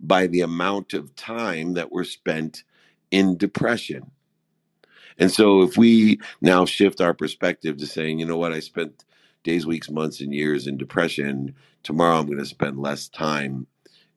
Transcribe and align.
by 0.00 0.26
the 0.26 0.40
amount 0.40 0.94
of 0.94 1.14
time 1.16 1.74
that 1.74 1.92
we're 1.92 2.04
spent 2.04 2.64
in 3.10 3.36
depression. 3.36 4.10
And 5.18 5.30
so 5.30 5.62
if 5.62 5.76
we 5.76 6.20
now 6.40 6.64
shift 6.64 7.00
our 7.00 7.14
perspective 7.14 7.76
to 7.78 7.86
saying, 7.86 8.20
you 8.20 8.26
know 8.26 8.36
what, 8.38 8.52
I 8.52 8.60
spent 8.60 9.04
days, 9.44 9.66
weeks, 9.66 9.90
months, 9.90 10.20
and 10.20 10.34
years 10.34 10.66
in 10.66 10.76
depression, 10.76 11.54
tomorrow 11.82 12.18
I'm 12.18 12.26
going 12.26 12.38
to 12.38 12.46
spend 12.46 12.78
less 12.78 13.08
time 13.08 13.66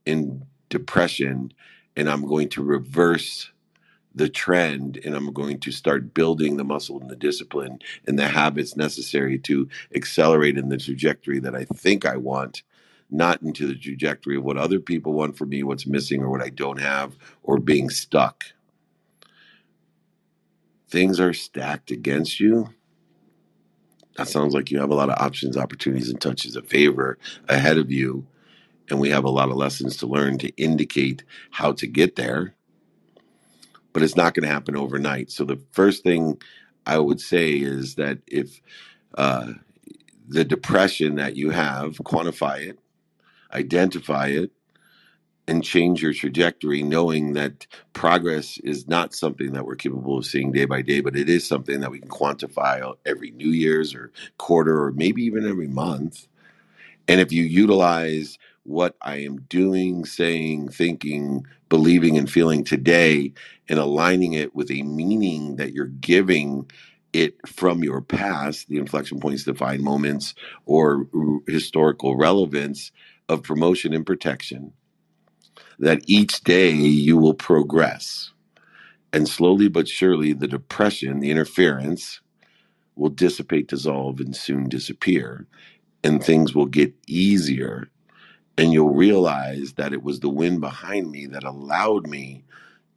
in 0.06 0.46
depression 0.70 1.54
and 1.98 2.10
I'm 2.10 2.26
going 2.28 2.50
to 2.50 2.64
reverse 2.64 3.52
the 4.16 4.30
trend 4.30 5.00
and 5.06 5.16
I'm 5.16 5.34
going 5.34 5.60
to 5.62 5.72
start 5.72 6.14
building 6.14 6.58
the 6.58 6.64
muscle 6.64 7.00
and 7.00 7.10
the 7.10 7.16
discipline 7.16 7.80
and 8.08 8.20
the 8.20 8.28
habits 8.28 8.76
necessary 8.76 9.40
to 9.40 9.70
accelerate 9.96 10.58
in 10.58 10.70
the 10.70 10.78
trajectory 10.78 11.40
that 11.40 11.56
I 11.56 11.66
think 11.66 12.06
I 12.06 12.18
want, 12.18 12.64
not 13.12 13.42
into 13.42 13.68
the 13.68 13.76
trajectory 13.76 14.38
of 14.38 14.44
what 14.44 14.58
other 14.58 14.80
people 14.80 15.14
want 15.14 15.38
for 15.38 15.46
me, 15.46 15.64
what's 15.64 15.88
missing 15.88 16.22
or 16.24 16.30
what 16.30 16.44
I 16.44 16.50
don't 16.50 16.80
have, 16.80 17.16
or 17.44 17.60
being 17.60 17.90
stuck. 17.90 18.46
Things 20.90 21.20
are 21.20 21.34
stacked 21.34 21.92
against 21.92 22.40
you. 22.40 22.70
That 24.18 24.28
sounds 24.30 24.54
like 24.54 24.72
you 24.72 24.80
have 24.80 24.92
a 24.92 24.96
lot 24.96 25.10
of 25.10 25.20
options, 25.20 25.58
opportunities, 25.58 26.10
and 26.10 26.22
touches 26.22 26.56
of 26.56 26.68
favor 26.68 27.18
ahead 27.50 27.78
of 27.78 27.92
you. 27.92 28.28
And 28.90 29.00
we 29.00 29.10
have 29.12 29.26
a 29.26 29.30
lot 29.30 29.50
of 29.50 29.58
lessons 29.58 29.98
to 29.98 30.08
learn 30.08 30.38
to 30.40 30.50
indicate 30.58 31.24
how 31.52 31.74
to 31.74 31.88
get 31.88 32.16
there 32.18 32.48
but 33.94 34.04
it's 34.04 34.16
not 34.16 34.34
going 34.34 34.48
to 34.48 34.54
happen 34.54 34.76
overnight. 34.76 35.32
So 35.32 35.44
the 35.44 35.60
first 35.72 36.04
thing 36.04 36.42
I 36.86 37.00
would 37.00 37.20
say 37.20 37.52
is 37.54 37.96
that 37.96 38.20
if 38.28 38.62
uh, 39.18 39.54
the 40.30 40.46
depression 40.46 41.18
that 41.18 41.38
you 41.38 41.52
have, 41.52 41.94
quantify 42.00 42.70
it, 42.70 42.80
identify 43.54 44.28
it, 44.28 44.52
and 45.48 45.64
change 45.64 46.02
your 46.02 46.14
trajectory, 46.14 46.84
knowing 46.84 47.34
that 47.34 47.68
progress 47.94 48.58
is 48.60 48.88
not 48.88 49.14
something 49.14 49.52
that 49.54 49.66
we're 49.66 49.76
capable 49.76 50.18
of 50.18 50.26
seeing 50.26 50.52
day 50.52 50.66
by 50.66 50.82
day, 50.82 51.02
but 51.02 51.16
it 51.16 51.30
is 51.30 51.46
something 51.46 51.82
that 51.82 51.92
we 51.92 52.00
can 52.00 52.10
quantify 52.10 52.96
every 53.06 53.32
New 53.32 53.50
Year's 53.50 53.94
or 53.94 54.12
quarter 54.38 54.84
or 54.84 54.92
maybe 54.92 55.24
even 55.24 55.48
every 55.48 55.68
month. 55.68 56.28
And 57.08 57.20
if 57.20 57.32
you 57.32 57.44
utilize 57.44 58.38
what 58.64 58.96
I 59.02 59.18
am 59.18 59.42
doing, 59.50 60.06
saying, 60.06 60.70
thinking, 60.70 61.46
believing, 61.68 62.18
and 62.18 62.32
feeling 62.32 62.64
today 62.64 63.34
and 63.68 63.80
aligning 63.80 64.34
it 64.34 64.56
with 64.56 64.70
a 64.72 64.84
meaning 64.84 65.56
that 65.56 65.74
you're 65.74 65.88
giving 65.88 66.70
it 67.12 67.36
from 67.48 67.84
your 67.84 68.02
past, 68.02 68.70
the 68.70 68.78
inflection 68.78 69.20
points, 69.20 69.44
defined 69.44 69.84
moments, 69.84 70.36
or 70.66 71.08
historical 71.48 72.16
relevance 72.16 72.92
of 73.32 73.44
promotion 73.44 73.94
and 73.94 74.06
protection, 74.06 74.74
that 75.80 76.02
each 76.08 76.44
day 76.44 76.72
you 76.72 77.18
will 77.18 77.36
progress. 77.36 78.32
And 79.14 79.28
slowly 79.28 79.70
but 79.70 79.88
surely, 79.88 80.34
the 80.34 80.48
depression, 80.48 81.20
the 81.22 81.32
interference, 81.32 82.22
will 82.96 83.10
dissipate, 83.10 83.68
dissolve, 83.68 84.20
and 84.22 84.36
soon 84.36 84.70
disappear. 84.70 85.48
And 86.04 86.24
things 86.24 86.56
will 86.56 86.68
get 86.68 86.94
easier 87.08 87.88
and 88.58 88.74
you'll 88.74 88.96
realize 88.96 89.74
that 89.76 89.94
it 89.94 90.04
was 90.04 90.22
the 90.22 90.30
wind 90.30 90.62
behind 90.62 91.12
me 91.12 91.28
that 91.28 91.46
allowed 91.46 92.08
me 92.08 92.46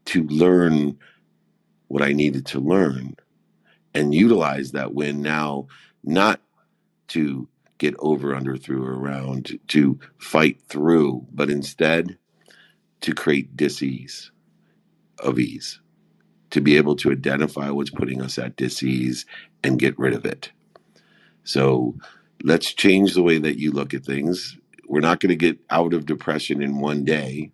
to 0.06 0.24
learn 0.24 0.98
what 1.88 2.02
I 2.02 2.12
needed 2.12 2.46
to 2.48 2.60
learn 2.60 3.16
and 3.94 4.14
utilize 4.14 4.72
that 4.72 4.94
wind 4.94 5.22
now, 5.22 5.68
not 6.04 6.40
to 7.08 7.48
get 7.84 7.94
over, 7.98 8.34
under, 8.34 8.56
through, 8.56 8.82
or 8.84 8.98
around, 8.98 9.58
to, 9.68 9.98
fight 10.18 10.60
through, 10.68 11.26
but 11.32 11.50
instead 11.50 12.16
to 13.02 13.14
create 13.14 13.56
disease 13.56 14.30
of 15.18 15.38
ease, 15.38 15.80
to 16.50 16.60
be 16.60 16.76
able 16.76 16.96
to 16.96 17.12
identify 17.12 17.68
what's 17.68 17.90
putting 17.90 18.22
us 18.22 18.38
at 18.38 18.56
disease 18.56 19.26
and 19.62 19.78
get 19.78 19.98
rid 19.98 20.14
of 20.14 20.24
it. 20.24 20.50
So 21.44 21.94
let's 22.42 22.72
change 22.72 23.12
the 23.12 23.22
way 23.22 23.38
that 23.38 23.58
you 23.58 23.70
look 23.70 23.92
at 23.92 24.04
things 24.04 24.56
we're 24.88 25.00
not 25.00 25.20
going 25.20 25.30
to 25.30 25.36
get 25.36 25.58
out 25.70 25.94
of 25.94 26.06
depression 26.06 26.62
in 26.62 26.78
one 26.78 27.04
day, 27.04 27.50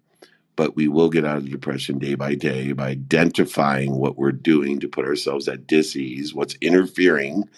but 0.57 0.77
we 0.77 0.89
will 0.89 1.09
get 1.09 1.25
out 1.25 1.39
of 1.39 1.51
depression 1.51 1.99
day 1.99 2.15
by 2.15 2.35
day 2.35 2.73
by 2.73 2.91
identifying 2.91 3.97
what 3.97 4.17
we're 4.17 4.33
doing 4.33 4.81
to 4.81 4.89
put 4.89 5.07
ourselves 5.07 5.49
at 5.49 5.67
disease, 5.67 6.35
what's 6.35 6.57
interfering 6.61 7.49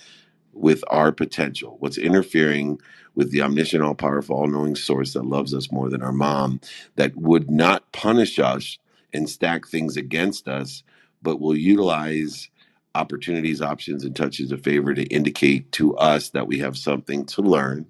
with 0.52 0.84
our 0.88 1.12
potential, 1.12 1.76
what's 1.80 1.98
interfering 1.98 2.80
with 3.14 3.30
the 3.32 3.42
omniscient, 3.42 3.82
all 3.82 3.94
powerful, 3.94 4.36
all 4.36 4.46
knowing 4.48 4.76
source 4.76 5.14
that 5.14 5.24
loves 5.26 5.54
us 5.54 5.72
more 5.72 5.90
than 5.90 6.02
our 6.02 6.12
mom, 6.12 6.60
that 6.96 7.16
would 7.16 7.50
not 7.50 7.90
punish 7.92 8.38
us 8.38 8.78
and 9.12 9.28
stack 9.28 9.66
things 9.66 9.96
against 9.96 10.48
us, 10.48 10.82
but 11.22 11.40
will 11.40 11.56
utilize 11.56 12.50
opportunities, 12.94 13.62
options, 13.62 14.04
and 14.04 14.16
touches 14.16 14.52
of 14.52 14.62
favor 14.62 14.94
to 14.94 15.04
indicate 15.04 15.70
to 15.72 15.96
us 15.96 16.30
that 16.30 16.46
we 16.46 16.58
have 16.58 16.76
something 16.76 17.24
to 17.26 17.42
learn 17.42 17.86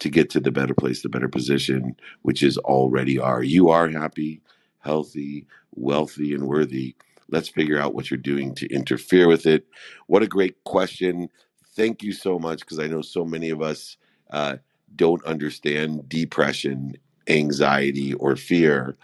to 0.00 0.10
get 0.10 0.30
to 0.32 0.40
the 0.40 0.52
better 0.52 0.74
place, 0.74 1.02
the 1.02 1.10
better 1.10 1.30
position, 1.30 1.96
which 2.22 2.44
is 2.44 2.58
already 2.58 3.18
are. 3.20 3.44
You 3.44 3.70
are 3.70 3.88
happy, 3.90 4.42
healthy, 4.80 5.46
wealthy, 5.74 6.34
and 6.34 6.48
worthy. 6.48 6.96
Let's 7.30 7.50
figure 7.50 7.80
out 7.80 7.94
what 7.94 8.10
you're 8.12 8.18
doing 8.18 8.54
to 8.56 8.68
interfere 8.68 9.28
with 9.28 9.46
it. 9.46 9.66
What 10.08 10.22
a 10.24 10.28
great 10.28 10.64
question. 10.64 11.30
Thank 11.74 12.02
you 12.02 12.12
so 12.12 12.38
much 12.38 12.60
because 12.60 12.78
I 12.78 12.86
know 12.86 13.02
so 13.02 13.24
many 13.24 13.50
of 13.50 13.62
us 13.62 13.96
uh, 14.30 14.56
don't 14.94 15.24
understand 15.24 16.08
depression, 16.08 16.96
anxiety, 17.28 18.14
or 18.14 18.36
fear 18.36 18.96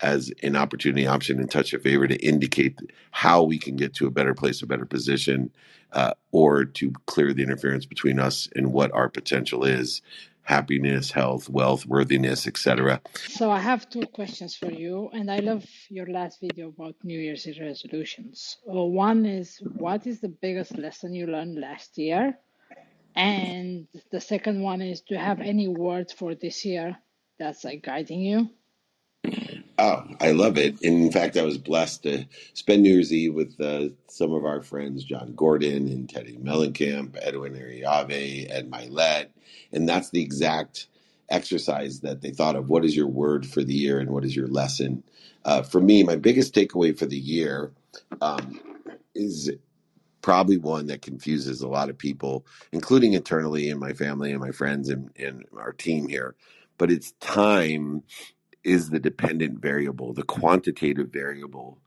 as 0.00 0.30
an 0.42 0.56
opportunity, 0.56 1.06
option, 1.06 1.38
and 1.38 1.50
touch 1.50 1.72
of 1.72 1.82
favor 1.82 2.06
to 2.06 2.16
indicate 2.16 2.78
how 3.12 3.42
we 3.42 3.58
can 3.58 3.76
get 3.76 3.94
to 3.94 4.06
a 4.06 4.10
better 4.10 4.34
place, 4.34 4.60
a 4.60 4.66
better 4.66 4.84
position, 4.84 5.50
uh, 5.92 6.12
or 6.32 6.64
to 6.64 6.92
clear 7.06 7.32
the 7.32 7.42
interference 7.42 7.86
between 7.86 8.18
us 8.18 8.48
and 8.56 8.72
what 8.72 8.92
our 8.92 9.08
potential 9.08 9.64
is 9.64 10.02
happiness, 10.46 11.10
health, 11.10 11.50
wealth, 11.50 11.84
worthiness, 11.86 12.46
etc. 12.46 13.00
So 13.28 13.50
I 13.50 13.58
have 13.58 13.90
two 13.90 14.06
questions 14.06 14.54
for 14.54 14.70
you, 14.70 15.10
and 15.12 15.30
I 15.30 15.40
love 15.40 15.64
your 15.90 16.06
last 16.06 16.40
video 16.40 16.68
about 16.68 16.94
New 17.02 17.18
Year's 17.18 17.46
resolutions. 17.60 18.56
Well, 18.64 18.88
one 18.90 19.26
is 19.26 19.58
what 19.76 20.06
is 20.06 20.20
the 20.20 20.28
biggest 20.28 20.78
lesson 20.78 21.14
you 21.14 21.26
learned 21.26 21.58
last 21.58 21.98
year? 21.98 22.38
And 23.16 23.88
the 24.12 24.20
second 24.20 24.62
one 24.62 24.82
is 24.82 25.00
do 25.00 25.14
you 25.14 25.20
have 25.20 25.40
any 25.40 25.68
words 25.68 26.12
for 26.12 26.34
this 26.34 26.64
year 26.64 26.96
that's 27.38 27.64
like 27.64 27.82
guiding 27.82 28.20
you? 28.20 28.50
Oh, 29.78 30.04
I 30.22 30.32
love 30.32 30.58
it. 30.58 30.82
In 30.82 31.12
fact, 31.12 31.36
I 31.36 31.42
was 31.44 31.58
blessed 31.58 32.04
to 32.04 32.26
spend 32.54 32.82
New 32.84 32.94
Year's 32.94 33.12
Eve 33.12 33.34
with 33.34 33.60
uh, 33.60 33.90
some 34.08 34.32
of 34.32 34.46
our 34.46 34.62
friends, 34.62 35.04
Jon 35.04 35.34
Gordon 35.36 35.88
and 35.90 36.08
Teddy 36.08 36.38
Mellencamp, 36.38 37.18
Edwin 37.22 37.54
Arriaga, 37.54 38.50
Ed 38.50 38.70
Mylett. 38.70 39.28
And 39.74 39.88
that's 39.88 40.10
the 40.12 40.22
exact 40.22 40.88
exercise 41.28 42.00
that 42.00 42.22
they 42.22 42.32
thought 42.32 42.56
of. 42.56 42.70
What 42.70 42.86
is 42.86 42.96
your 42.96 43.08
word 43.08 43.46
for 43.46 43.64
the 43.64 43.74
year 43.74 44.00
and 44.00 44.12
what 44.12 44.24
is 44.24 44.34
your 44.36 44.48
lesson? 44.48 45.04
Uh, 45.44 45.62
for 45.62 45.82
me, 45.82 46.04
my 46.04 46.16
biggest 46.16 46.54
takeaway 46.54 46.98
for 46.98 47.06
the 47.06 47.18
year 47.18 47.72
um, 48.22 48.60
is 49.14 49.52
probably 50.22 50.58
one 50.58 50.86
that 50.86 51.02
confuses 51.02 51.62
a 51.62 51.68
lot 51.68 51.90
of 51.90 51.98
people, 51.98 52.46
including 52.72 53.12
internally 53.14 53.68
in 53.70 53.78
my 53.78 53.92
family 53.92 54.30
and 54.32 54.40
my 54.40 54.50
friends 54.52 54.88
and, 54.88 55.10
and 55.16 55.44
our 55.58 55.72
team 55.72 56.08
here. 56.08 56.34
But 56.78 56.90
it's 56.90 57.12
time 57.20 58.02
is 58.66 58.90
the 58.90 59.00
dependent 59.00 59.60
variable, 59.60 60.12
the 60.12 60.24
quantitative 60.24 61.08
variable 61.10 61.78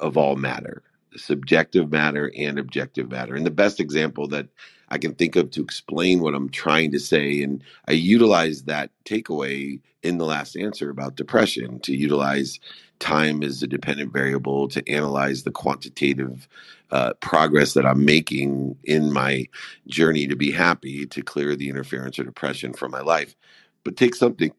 of 0.00 0.16
all 0.16 0.36
matter, 0.36 0.82
subjective 1.16 1.90
matter 1.90 2.32
and 2.36 2.58
objective 2.58 3.10
matter. 3.10 3.36
And 3.36 3.46
the 3.46 3.50
best 3.50 3.80
example 3.80 4.26
that 4.28 4.48
I 4.88 4.98
can 4.98 5.14
think 5.14 5.36
of 5.36 5.50
to 5.52 5.62
explain 5.62 6.20
what 6.20 6.34
I'm 6.34 6.48
trying 6.48 6.90
to 6.92 6.98
say, 6.98 7.42
and 7.42 7.62
I 7.88 7.92
utilize 7.92 8.64
that 8.64 8.90
takeaway 9.04 9.80
in 10.02 10.18
the 10.18 10.26
last 10.26 10.56
answer 10.56 10.90
about 10.90 11.16
depression 11.16 11.80
to 11.80 11.96
utilize 11.96 12.60
time 12.98 13.42
as 13.42 13.62
a 13.62 13.66
dependent 13.66 14.12
variable 14.12 14.68
to 14.68 14.88
analyze 14.88 15.42
the 15.42 15.50
quantitative 15.50 16.48
uh, 16.90 17.12
progress 17.14 17.74
that 17.74 17.86
I'm 17.86 18.04
making 18.04 18.76
in 18.84 19.12
my 19.12 19.46
journey 19.86 20.26
to 20.26 20.36
be 20.36 20.50
happy 20.52 21.06
to 21.06 21.22
clear 21.22 21.56
the 21.56 21.68
interference 21.68 22.18
or 22.18 22.24
depression 22.24 22.72
from 22.72 22.90
my 22.92 23.00
life. 23.00 23.36
But 23.84 23.96
take 23.96 24.14
something 24.14 24.52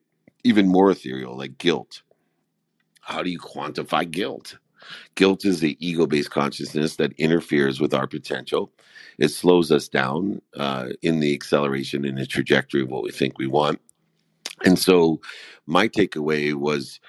even 0.47 0.67
more 0.67 0.89
ethereal, 0.91 1.37
like 1.37 1.57
guilt. 1.57 2.01
How 3.01 3.21
do 3.21 3.29
you 3.29 3.39
quantify 3.39 4.09
guilt? 4.09 4.57
Guilt 5.15 5.43
is 5.43 5.59
the 5.59 5.77
ego 5.85 6.05
based 6.05 6.31
consciousness 6.31 6.95
that 6.95 7.11
interferes 7.17 7.81
with 7.81 7.93
our 7.93 8.07
potential. 8.07 8.71
It 9.17 9.29
slows 9.29 9.71
us 9.71 9.89
down 9.89 10.41
uh, 10.55 10.89
in 11.01 11.19
the 11.19 11.33
acceleration 11.33 12.05
and 12.05 12.17
the 12.17 12.25
trajectory 12.25 12.81
of 12.81 12.89
what 12.89 13.03
we 13.03 13.11
think 13.11 13.37
we 13.37 13.47
want. 13.47 13.81
And 14.63 14.79
so, 14.79 15.19
my 15.65 15.89
takeaway 15.89 16.53
was 16.53 16.99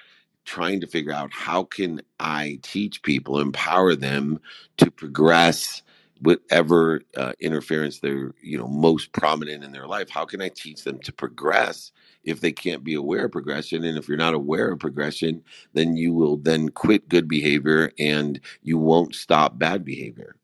trying 0.45 0.81
to 0.81 0.87
figure 0.87 1.13
out 1.13 1.31
how 1.31 1.63
can 1.63 2.01
I 2.19 2.59
teach 2.63 3.01
people, 3.03 3.39
empower 3.39 3.95
them 3.95 4.39
to 4.77 4.91
progress 4.91 5.81
whatever 6.21 7.01
uh, 7.15 7.31
interference 7.39 7.99
they're 7.99 8.33
you 8.41 8.57
know 8.57 8.67
most 8.67 9.13
prominent 9.13 9.63
in 9.63 9.71
their 9.71 9.87
life. 9.87 10.09
How 10.09 10.25
can 10.25 10.41
I 10.41 10.49
teach 10.49 10.83
them 10.83 10.99
to 10.99 11.13
progress 11.13 11.91
if 12.29 12.41
they 12.41 12.51
can't 12.51 12.83
be 12.83 12.93
aware 12.93 13.25
of 13.25 13.31
progression. 13.31 13.83
And 13.83 13.97
if 13.97 14.07
you're 14.07 14.17
not 14.17 14.33
aware 14.33 14.71
of 14.71 14.79
progression, 14.79 15.43
then 15.73 15.97
you 15.97 16.13
will 16.13 16.37
then 16.37 16.69
quit 16.69 17.09
good 17.09 17.27
behavior 17.27 17.91
and 17.99 18.39
you 18.61 18.77
won't 18.77 19.15
stop 19.15 19.57
bad 19.57 19.83
behavior 19.83 20.35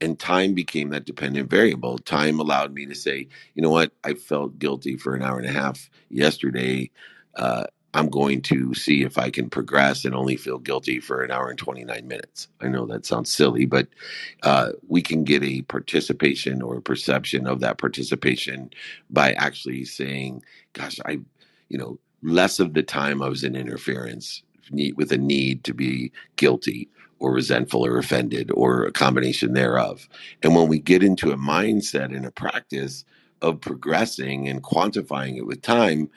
and 0.00 0.18
time 0.18 0.54
became 0.54 0.90
that 0.90 1.04
dependent 1.04 1.50
variable. 1.50 1.98
Time 1.98 2.40
allowed 2.40 2.72
me 2.72 2.86
to 2.86 2.94
say, 2.94 3.28
you 3.54 3.62
know 3.62 3.70
what, 3.70 3.92
I 4.02 4.14
felt 4.14 4.58
guilty 4.58 4.96
for 4.96 5.14
an 5.14 5.22
hour 5.22 5.38
and 5.38 5.46
a 5.46 5.52
half 5.52 5.90
yesterday. 6.08 6.90
Uh, 7.34 7.64
I'm 7.94 8.08
going 8.08 8.42
to 8.42 8.74
see 8.74 9.02
if 9.02 9.18
I 9.18 9.30
can 9.30 9.50
progress 9.50 10.04
and 10.04 10.14
only 10.14 10.36
feel 10.36 10.58
guilty 10.58 11.00
for 11.00 11.22
an 11.22 11.30
hour 11.30 11.50
and 11.50 11.58
29 11.58 12.06
minutes. 12.06 12.48
I 12.60 12.68
know 12.68 12.86
that 12.86 13.04
sounds 13.04 13.32
silly, 13.32 13.66
but 13.66 13.88
uh, 14.42 14.70
we 14.88 15.02
can 15.02 15.24
get 15.24 15.42
a 15.42 15.62
participation 15.62 16.62
or 16.62 16.76
a 16.76 16.82
perception 16.82 17.46
of 17.46 17.60
that 17.60 17.78
participation 17.78 18.70
by 19.10 19.32
actually 19.32 19.84
saying, 19.84 20.42
gosh, 20.72 21.00
I, 21.04 21.20
you 21.68 21.78
know, 21.78 21.98
less 22.22 22.60
of 22.60 22.74
the 22.74 22.82
time 22.82 23.22
I 23.22 23.28
was 23.28 23.42
in 23.42 23.56
interference 23.56 24.42
with 24.94 25.10
a 25.10 25.18
need 25.18 25.64
to 25.64 25.74
be 25.74 26.12
guilty 26.36 26.88
or 27.18 27.32
resentful 27.32 27.84
or 27.84 27.98
offended 27.98 28.50
or 28.54 28.84
a 28.84 28.92
combination 28.92 29.52
thereof. 29.54 30.08
And 30.42 30.54
when 30.54 30.68
we 30.68 30.78
get 30.78 31.02
into 31.02 31.32
a 31.32 31.36
mindset 31.36 32.16
and 32.16 32.24
a 32.24 32.30
practice 32.30 33.04
of 33.42 33.60
progressing 33.60 34.48
and 34.48 34.62
quantifying 34.62 35.36
it 35.36 35.46
with 35.46 35.62
time, 35.62 36.10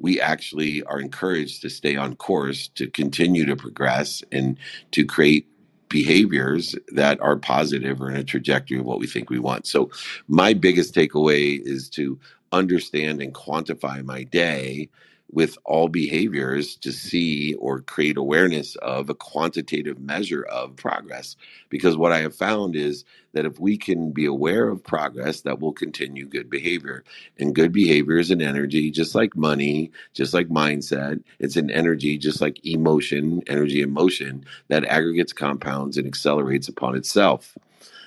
we 0.00 0.20
actually 0.20 0.82
are 0.84 1.00
encouraged 1.00 1.62
to 1.62 1.70
stay 1.70 1.96
on 1.96 2.16
course 2.16 2.68
to 2.68 2.88
continue 2.88 3.44
to 3.46 3.56
progress 3.56 4.22
and 4.32 4.58
to 4.92 5.04
create 5.04 5.46
behaviors 5.88 6.74
that 6.92 7.20
are 7.20 7.36
positive 7.36 8.00
or 8.00 8.10
in 8.10 8.16
a 8.16 8.24
trajectory 8.24 8.78
of 8.78 8.86
what 8.86 9.00
we 9.00 9.06
think 9.06 9.28
we 9.28 9.38
want. 9.38 9.66
So, 9.66 9.90
my 10.28 10.54
biggest 10.54 10.94
takeaway 10.94 11.60
is 11.62 11.88
to 11.90 12.18
understand 12.52 13.20
and 13.22 13.34
quantify 13.34 14.04
my 14.04 14.24
day 14.24 14.88
with 15.32 15.56
all 15.64 15.88
behaviors 15.88 16.76
to 16.76 16.92
see 16.92 17.54
or 17.54 17.80
create 17.80 18.16
awareness 18.16 18.76
of 18.76 19.08
a 19.08 19.14
quantitative 19.14 19.98
measure 20.00 20.42
of 20.44 20.74
progress. 20.76 21.36
Because 21.68 21.96
what 21.96 22.12
I 22.12 22.20
have 22.20 22.34
found 22.34 22.74
is 22.74 23.04
that 23.32 23.46
if 23.46 23.60
we 23.60 23.76
can 23.76 24.10
be 24.10 24.26
aware 24.26 24.68
of 24.68 24.82
progress, 24.82 25.42
that 25.42 25.60
will 25.60 25.72
continue 25.72 26.26
good 26.26 26.50
behavior. 26.50 27.04
And 27.38 27.54
good 27.54 27.72
behavior 27.72 28.18
is 28.18 28.30
an 28.30 28.42
energy, 28.42 28.90
just 28.90 29.14
like 29.14 29.36
money, 29.36 29.92
just 30.14 30.34
like 30.34 30.48
mindset. 30.48 31.22
It's 31.38 31.56
an 31.56 31.70
energy, 31.70 32.18
just 32.18 32.40
like 32.40 32.64
emotion, 32.66 33.42
energy 33.46 33.82
and 33.82 33.92
motion 33.92 34.44
that 34.68 34.84
aggregates, 34.84 35.32
compounds, 35.32 35.96
and 35.96 36.06
accelerates 36.06 36.68
upon 36.68 36.96
itself. 36.96 37.56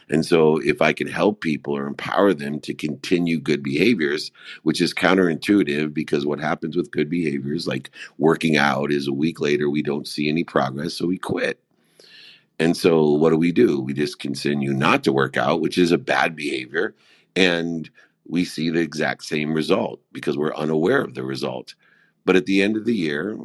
And 0.10 0.26
so, 0.26 0.58
if 0.58 0.82
I 0.82 0.94
can 0.94 1.08
help 1.08 1.42
people 1.42 1.76
or 1.76 1.88
empower 1.88 2.34
them 2.34 2.60
to 2.62 2.74
continue 2.74 3.40
good 3.40 3.64
behaviors, 3.64 4.32
which 4.64 4.82
is 4.82 4.94
counterintuitive 4.94 5.94
because 5.94 6.26
what 6.26 6.40
happens 6.40 6.76
with 6.76 6.92
good 6.92 7.10
behaviors, 7.10 7.68
like 7.68 7.90
working 8.18 8.58
out, 8.58 8.92
is 8.92 9.08
a 9.08 9.14
week 9.14 9.40
later 9.40 9.70
we 9.70 9.82
don't 9.82 10.08
see 10.08 10.30
any 10.30 10.44
progress, 10.44 10.94
so 10.94 11.08
we 11.08 11.18
quit. 11.18 11.60
And 12.60 12.78
so, 12.78 13.10
what 13.12 13.32
do 13.32 13.38
we 13.38 13.52
do? 13.52 13.80
We 13.82 13.94
just 13.94 14.20
continue 14.20 14.74
not 14.74 15.04
to 15.06 15.14
work 15.14 15.38
out, 15.38 15.62
which 15.62 15.78
is 15.78 15.92
a 15.92 15.98
bad 15.98 16.36
behavior. 16.36 16.96
And 17.36 17.90
we 18.28 18.46
see 18.46 18.70
the 18.70 18.80
exact 18.80 19.24
same 19.24 19.54
result 19.54 20.00
because 20.12 20.38
we're 20.38 20.56
unaware 20.56 21.02
of 21.02 21.14
the 21.14 21.24
result. 21.24 21.76
But 22.26 22.36
at 22.36 22.46
the 22.46 22.62
end 22.62 22.78
of 22.78 22.86
the 22.86 22.96
year, 22.96 23.38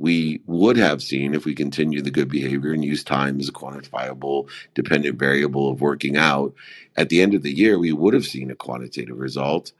we 0.00 0.40
would 0.46 0.78
have 0.78 1.02
seen 1.02 1.34
if 1.34 1.44
we 1.44 1.54
continue 1.54 2.00
the 2.00 2.10
good 2.10 2.30
behavior 2.30 2.72
and 2.72 2.82
use 2.82 3.04
time 3.04 3.38
as 3.38 3.50
a 3.50 3.52
quantifiable 3.52 4.48
dependent 4.74 5.18
variable 5.18 5.70
of 5.70 5.82
working 5.82 6.16
out. 6.16 6.54
At 6.96 7.10
the 7.10 7.20
end 7.20 7.34
of 7.34 7.42
the 7.42 7.52
year 7.52 7.78
we 7.78 7.92
would 7.92 8.14
have 8.14 8.24
seen 8.24 8.50
a 8.50 8.54
quantitative 8.54 9.18
result 9.18 9.72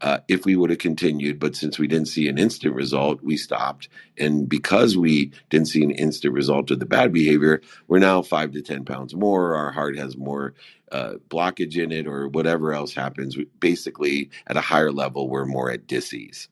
uh, 0.00 0.18
if 0.26 0.44
we 0.44 0.56
would 0.56 0.70
have 0.70 0.80
continued. 0.80 1.38
But 1.38 1.54
since 1.54 1.78
we 1.78 1.86
didn't 1.86 2.08
see 2.08 2.28
an 2.28 2.38
instant 2.38 2.74
result 2.74 3.22
we 3.22 3.36
stopped. 3.36 3.88
And 4.18 4.48
because 4.48 4.96
we 4.96 5.30
didn't 5.48 5.68
see 5.68 5.84
an 5.84 5.92
instant 5.92 6.34
result 6.34 6.72
of 6.72 6.80
the 6.80 6.86
bad 6.86 7.12
behavior 7.12 7.62
we're 7.86 8.00
now 8.00 8.20
five 8.22 8.50
to 8.52 8.62
ten 8.62 8.84
pounds 8.84 9.14
more. 9.14 9.54
Our 9.54 9.70
heart 9.70 9.96
has 9.96 10.16
more 10.16 10.54
uh, 10.90 11.14
blockage 11.28 11.76
in 11.76 11.92
it 11.92 12.08
or 12.08 12.26
whatever 12.26 12.72
else 12.72 12.94
happens. 12.94 13.36
Basically 13.60 14.30
at 14.48 14.56
a 14.56 14.60
higher 14.60 14.90
level 14.90 15.28
we're 15.28 15.46
more 15.46 15.70
at 15.70 15.86
disease 15.86 16.48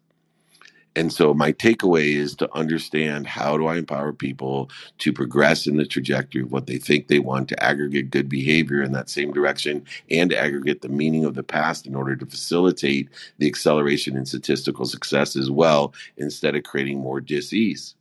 and 0.97 1.13
so 1.13 1.35
my 1.35 1.53
takeaway 1.53 2.17
is 2.17 2.35
to 2.37 2.53
understand 2.57 3.29
how 3.29 3.59
do 3.59 3.67
I 3.69 3.77
empower 3.77 4.13
people 4.15 4.71
to 4.99 5.13
progress 5.13 5.69
in 5.69 5.77
the 5.77 5.87
trajectory 5.87 6.43
of 6.43 6.53
what 6.53 6.67
they 6.67 6.79
think 6.79 7.09
they 7.09 7.21
want 7.21 7.49
to 7.51 7.63
aggregate 7.65 8.11
good 8.11 8.29
behavior 8.29 8.83
in 8.83 8.93
that 8.93 9.11
same 9.11 9.33
direction 9.33 9.85
and 10.11 10.33
aggregate 10.33 10.83
the 10.83 10.89
meaning 10.89 11.27
of 11.27 11.35
the 11.35 11.45
past 11.45 11.87
in 11.87 11.95
order 11.95 12.17
to 12.17 12.27
facilitate 12.27 13.11
the 13.39 13.47
acceleration 13.47 14.17
in 14.17 14.27
statistical 14.27 14.87
success 14.87 15.37
as 15.37 15.51
well 15.51 15.95
instead 16.17 16.57
of 16.57 16.65
creating 16.65 17.01
more 17.01 17.21
disease. 17.21 17.95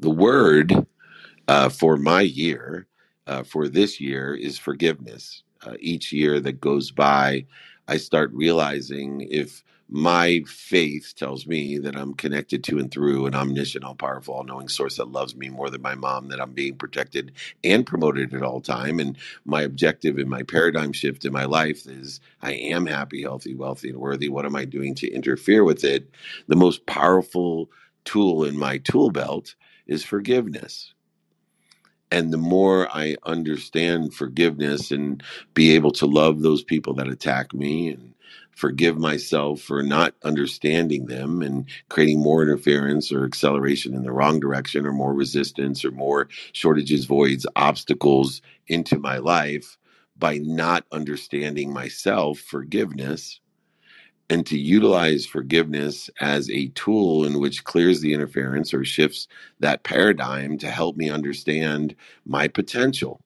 The 0.00 0.10
word 0.10 0.86
uh, 1.48 1.68
for 1.68 1.96
my 1.96 2.22
year, 2.22 2.86
uh, 3.26 3.42
for 3.44 3.68
this 3.68 4.00
year, 4.00 4.34
is 4.34 4.58
forgiveness. 4.58 5.42
Uh, 5.66 5.74
each 5.80 6.12
year 6.12 6.40
that 6.40 6.60
goes 6.60 6.90
by, 6.90 7.44
I 7.90 7.96
start 7.96 8.30
realizing 8.32 9.22
if 9.32 9.64
my 9.88 10.44
faith 10.46 11.12
tells 11.16 11.44
me 11.48 11.76
that 11.78 11.96
I'm 11.96 12.14
connected 12.14 12.62
to 12.62 12.78
and 12.78 12.88
through 12.88 13.26
an 13.26 13.34
omniscient, 13.34 13.82
all 13.82 13.96
powerful, 13.96 14.34
all 14.34 14.44
knowing 14.44 14.68
source 14.68 14.98
that 14.98 15.10
loves 15.10 15.34
me 15.34 15.48
more 15.48 15.70
than 15.70 15.82
my 15.82 15.96
mom, 15.96 16.28
that 16.28 16.40
I'm 16.40 16.52
being 16.52 16.76
protected 16.76 17.32
and 17.64 17.84
promoted 17.84 18.32
at 18.32 18.44
all 18.44 18.60
time. 18.60 19.00
And 19.00 19.18
my 19.44 19.62
objective 19.62 20.18
and 20.18 20.30
my 20.30 20.44
paradigm 20.44 20.92
shift 20.92 21.24
in 21.24 21.32
my 21.32 21.46
life 21.46 21.88
is 21.88 22.20
I 22.42 22.52
am 22.52 22.86
happy, 22.86 23.22
healthy, 23.22 23.56
wealthy, 23.56 23.88
and 23.88 23.98
worthy. 23.98 24.28
What 24.28 24.46
am 24.46 24.54
I 24.54 24.66
doing 24.66 24.94
to 24.94 25.10
interfere 25.10 25.64
with 25.64 25.82
it? 25.82 26.14
The 26.46 26.54
most 26.54 26.86
powerful 26.86 27.72
tool 28.04 28.44
in 28.44 28.56
my 28.56 28.78
tool 28.78 29.10
belt 29.10 29.56
is 29.88 30.04
forgiveness 30.04 30.94
and 32.10 32.32
the 32.32 32.38
more 32.38 32.88
I 32.90 33.16
understand 33.24 34.14
forgiveness 34.14 34.90
and 34.90 35.22
be 35.54 35.74
able 35.74 35.92
to 35.92 36.06
love 36.06 36.42
those 36.42 36.62
people 36.62 36.94
that 36.94 37.08
attack 37.08 37.54
me 37.54 37.90
and 37.90 38.14
forgive 38.56 38.98
myself 38.98 39.60
for 39.60 39.82
not 39.82 40.14
understanding 40.22 41.06
them 41.06 41.40
and 41.42 41.66
creating 41.88 42.20
more 42.20 42.42
interference 42.42 43.10
or 43.12 43.24
acceleration 43.24 43.94
in 43.94 44.02
the 44.02 44.12
wrong 44.12 44.40
direction 44.40 44.86
or 44.86 44.92
more 44.92 45.14
resistance 45.14 45.84
or 45.84 45.90
more 45.90 46.28
shortages, 46.52 47.06
voids, 47.06 47.46
obstacles 47.56 48.42
into 48.68 48.98
my 48.98 49.18
life 49.18 49.78
by 50.18 50.38
not 50.38 50.84
understanding 50.92 51.72
myself, 51.72 52.38
forgiveness 52.38 53.40
and 54.30 54.46
to 54.46 54.58
utilize 54.58 55.26
forgiveness 55.26 56.10
as 56.20 56.50
a 56.50 56.68
tool 56.70 57.26
in 57.26 57.40
which 57.40 57.64
clears 57.64 58.00
the 58.00 58.14
interference 58.14 58.72
or 58.72 58.84
shifts 58.84 59.28
that 59.60 59.82
paradigm 59.82 60.58
to 60.58 60.70
help 60.70 60.96
me 60.96 61.10
understand 61.10 61.94
my 62.26 62.48
potential 62.48 63.20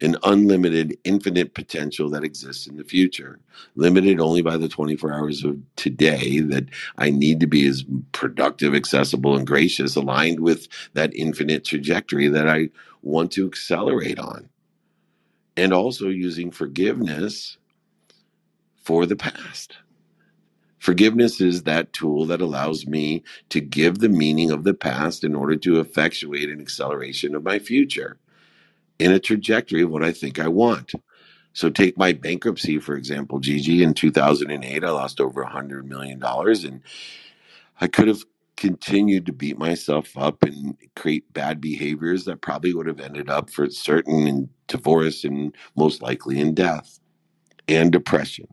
an 0.00 0.16
unlimited 0.24 0.98
infinite 1.04 1.54
potential 1.54 2.10
that 2.10 2.24
exists 2.24 2.66
in 2.66 2.76
the 2.76 2.84
future 2.84 3.38
limited 3.76 4.20
only 4.20 4.42
by 4.42 4.56
the 4.56 4.68
24 4.68 5.12
hours 5.12 5.44
of 5.44 5.56
today 5.76 6.40
that 6.40 6.64
i 6.98 7.10
need 7.10 7.40
to 7.40 7.46
be 7.46 7.66
as 7.68 7.84
productive 8.12 8.74
accessible 8.74 9.36
and 9.36 9.46
gracious 9.46 9.96
aligned 9.96 10.40
with 10.40 10.68
that 10.94 11.14
infinite 11.14 11.64
trajectory 11.64 12.28
that 12.28 12.48
i 12.48 12.68
want 13.02 13.32
to 13.32 13.46
accelerate 13.46 14.18
on. 14.18 14.48
And 15.56 15.72
also 15.72 16.08
using 16.08 16.50
forgiveness 16.50 17.58
for 18.76 19.06
the 19.06 19.16
past 19.16 19.76
Forgiveness 20.82 21.40
is 21.40 21.62
that 21.62 21.92
tool 21.92 22.26
that 22.26 22.40
allows 22.40 22.88
me 22.88 23.22
to 23.50 23.60
give 23.60 24.00
the 24.00 24.08
meaning 24.08 24.50
of 24.50 24.64
the 24.64 24.74
past 24.74 25.22
in 25.22 25.32
order 25.32 25.54
to 25.54 25.78
effectuate 25.78 26.50
an 26.50 26.60
acceleration 26.60 27.36
of 27.36 27.44
my 27.44 27.60
future 27.60 28.18
in 28.98 29.12
a 29.12 29.20
trajectory 29.20 29.82
of 29.82 29.90
what 29.90 30.02
I 30.02 30.10
think 30.10 30.40
I 30.40 30.48
want. 30.48 30.90
So, 31.52 31.70
take 31.70 31.96
my 31.96 32.12
bankruptcy, 32.12 32.80
for 32.80 32.96
example, 32.96 33.38
Gigi. 33.38 33.84
In 33.84 33.94
2008, 33.94 34.82
I 34.82 34.90
lost 34.90 35.20
over 35.20 35.44
$100 35.44 35.84
million, 35.84 36.20
and 36.20 36.82
I 37.80 37.86
could 37.86 38.08
have 38.08 38.24
continued 38.56 39.26
to 39.26 39.32
beat 39.32 39.58
myself 39.58 40.18
up 40.18 40.42
and 40.42 40.76
create 40.96 41.32
bad 41.32 41.60
behaviors 41.60 42.24
that 42.24 42.40
probably 42.40 42.74
would 42.74 42.88
have 42.88 42.98
ended 42.98 43.30
up 43.30 43.50
for 43.50 43.70
certain 43.70 44.26
in 44.26 44.48
divorce 44.66 45.22
and 45.22 45.54
most 45.76 46.02
likely 46.02 46.40
in 46.40 46.54
death 46.54 46.98
and 47.68 47.92
depression. 47.92 48.48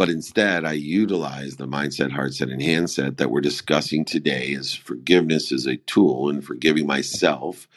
But 0.00 0.08
instead, 0.08 0.64
I 0.64 0.72
utilize 0.72 1.56
the 1.56 1.68
mindset, 1.68 2.10
heart 2.12 2.32
set, 2.32 2.48
and 2.48 2.62
handset 2.62 3.18
that 3.18 3.30
we're 3.30 3.42
discussing 3.42 4.06
today 4.06 4.54
as 4.54 4.74
forgiveness 4.74 5.52
is 5.52 5.66
a 5.66 5.76
tool 5.76 6.30
in 6.30 6.40
forgiving 6.40 6.86
myself 6.86 7.68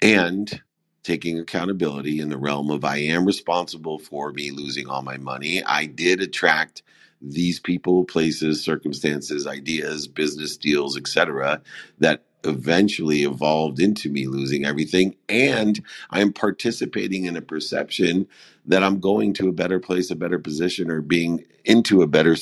and 0.00 0.62
taking 1.02 1.40
accountability 1.40 2.20
in 2.20 2.28
the 2.28 2.38
realm 2.38 2.70
of 2.70 2.84
I 2.84 2.98
am 2.98 3.24
responsible 3.24 3.98
for 3.98 4.30
me 4.30 4.52
losing 4.52 4.86
all 4.86 5.02
my 5.02 5.16
money. 5.16 5.64
I 5.64 5.86
did 5.86 6.20
attract 6.20 6.84
these 7.20 7.58
people, 7.58 8.04
places, 8.04 8.64
circumstances, 8.64 9.44
ideas, 9.44 10.06
business 10.06 10.56
deals, 10.56 10.96
etc., 10.96 11.60
that 11.98 12.22
eventually 12.44 13.24
evolved 13.24 13.80
into 13.80 14.10
me 14.10 14.28
losing 14.28 14.64
everything. 14.64 15.16
And 15.28 15.82
I'm 16.10 16.32
participating 16.32 17.24
in 17.24 17.36
a 17.36 17.42
perception 17.42 18.28
that 18.66 18.84
I'm 18.84 19.00
going 19.00 19.34
to 19.34 19.48
a 19.48 19.52
better 19.52 19.80
place, 19.80 20.10
a 20.10 20.16
better 20.16 20.38
position, 20.38 20.90
or 20.90 21.00
being 21.02 21.44
into 21.64 22.02
a 22.02 22.06
better 22.06 22.36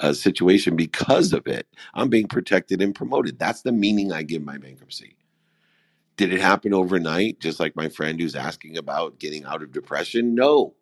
uh, 0.00 0.12
situation 0.12 0.76
because 0.76 1.32
of 1.32 1.46
it. 1.46 1.66
I'm 1.94 2.08
being 2.08 2.28
protected 2.28 2.82
and 2.82 2.94
promoted. 2.94 3.38
That's 3.38 3.62
the 3.62 3.72
meaning 3.72 4.12
I 4.12 4.22
give 4.22 4.42
my 4.42 4.58
bankruptcy. 4.58 5.16
Did 6.16 6.32
it 6.32 6.40
happen 6.40 6.74
overnight, 6.74 7.40
just 7.40 7.60
like 7.60 7.76
my 7.76 7.88
friend 7.88 8.20
who's 8.20 8.36
asking 8.36 8.78
about 8.78 9.18
getting 9.18 9.44
out 9.46 9.62
of 9.62 9.72
depression? 9.72 10.34
No 10.34 10.74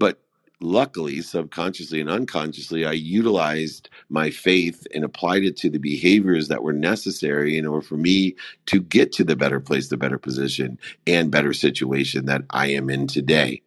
but 0.00 0.22
luckily, 0.60 1.22
subconsciously 1.22 2.02
and 2.02 2.10
unconsciously, 2.10 2.86
I 2.86 2.92
utilized 2.92 3.90
my 4.10 4.30
faith 4.30 4.86
and 4.94 5.04
applied 5.04 5.44
it 5.44 5.56
to 5.58 5.70
the 5.70 5.78
behaviors 5.78 6.48
that 6.48 6.62
were 6.62 6.72
necessary 6.72 7.58
in 7.58 7.66
order 7.66 7.86
for 7.86 7.96
me 7.96 8.36
to 8.66 8.80
get 8.80 9.12
to 9.12 9.24
the 9.24 9.36
better 9.36 9.60
place, 9.60 9.88
the 9.88 9.96
better 9.96 10.18
position, 10.18 10.78
and 11.06 11.30
better 11.30 11.52
situation 11.54 12.26
that 12.26 12.42
I 12.50 12.68
am 12.68 12.90
in 12.90 13.06
today. 13.06 13.62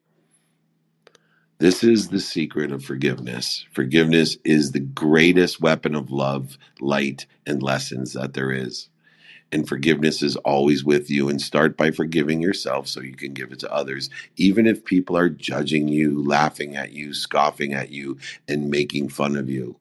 This 1.59 1.83
is 1.83 2.09
the 2.09 2.19
secret 2.19 2.71
of 2.71 2.83
forgiveness. 2.85 3.65
Forgiveness 3.73 4.37
is 4.45 4.71
the 4.71 4.79
greatest 4.81 5.61
weapon 5.61 5.95
of 5.95 6.11
love, 6.11 6.57
light, 6.81 7.27
and 7.47 7.63
lessons 7.63 8.13
that 8.13 8.33
there 8.33 8.51
is 8.51 8.81
and 9.53 9.69
forgiveness 9.69 10.23
is 10.23 10.37
always 10.37 10.85
with 10.85 11.11
you 11.11 11.29
and 11.29 11.41
start 11.41 11.77
by 11.77 11.91
forgiving 11.91 12.41
yourself 12.41 12.87
so 12.87 13.01
you 13.01 13.15
can 13.15 13.33
give 13.33 13.51
it 13.53 13.59
to 13.61 13.73
others 13.73 14.11
even 14.37 14.67
if 14.67 14.85
people 14.85 15.17
are 15.17 15.29
judging 15.29 15.89
you 15.89 16.23
laughing 16.25 16.77
at 16.77 16.93
you 16.93 17.15
scoffing 17.15 17.73
at 17.73 17.91
you 17.91 18.19
and 18.49 18.71
making 18.71 19.09
fun 19.09 19.37
of 19.37 19.49
you 19.49 19.77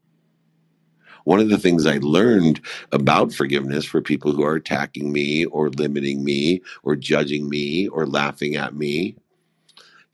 one 1.31 1.41
of 1.41 1.49
the 1.49 1.59
things 1.59 1.87
i 1.87 1.99
learned 2.03 2.61
about 2.93 3.33
forgiveness 3.33 3.85
for 3.85 4.03
people 4.03 4.33
who 4.33 4.43
are 4.43 4.57
attacking 4.57 5.13
me 5.13 5.45
or 5.47 5.71
limiting 5.71 6.25
me 6.25 6.61
or 6.83 6.97
judging 6.97 7.49
me 7.49 7.89
or 7.89 8.07
laughing 8.07 8.57
at 8.57 8.75
me 8.75 9.17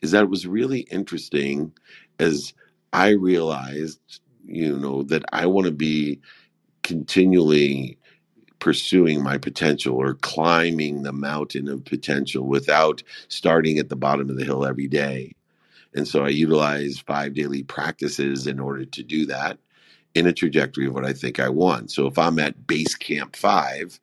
is 0.02 0.12
that 0.12 0.24
it 0.24 0.30
was 0.30 0.46
really 0.46 0.80
interesting 0.90 1.72
as 2.18 2.54
i 2.92 3.08
realized 3.08 4.00
you 4.44 4.76
know 4.78 5.02
that 5.04 5.24
i 5.32 5.46
want 5.46 5.66
to 5.66 5.72
be 5.72 6.20
continually 6.82 7.98
pursuing 8.58 9.22
my 9.22 9.38
potential 9.38 9.96
or 9.96 10.14
climbing 10.14 11.02
the 11.02 11.12
mountain 11.12 11.68
of 11.68 11.84
potential 11.84 12.46
without 12.46 13.02
starting 13.28 13.78
at 13.78 13.88
the 13.88 13.96
bottom 13.96 14.30
of 14.30 14.36
the 14.36 14.44
hill 14.44 14.64
every 14.64 14.88
day. 14.88 15.32
And 15.94 16.06
so 16.08 16.24
I 16.24 16.28
utilize 16.28 16.98
five 16.98 17.34
daily 17.34 17.62
practices 17.62 18.46
in 18.46 18.60
order 18.60 18.84
to 18.84 19.02
do 19.02 19.26
that 19.26 19.58
in 20.16 20.26
a 20.26 20.32
trajectory 20.32 20.86
of 20.86 20.94
what 20.94 21.04
I 21.04 21.12
think 21.12 21.38
I 21.38 21.50
want. 21.50 21.90
So 21.90 22.06
if 22.06 22.18
I'm 22.18 22.38
at 22.38 22.66
base 22.66 22.94
camp 22.94 23.36
five, 23.36 24.00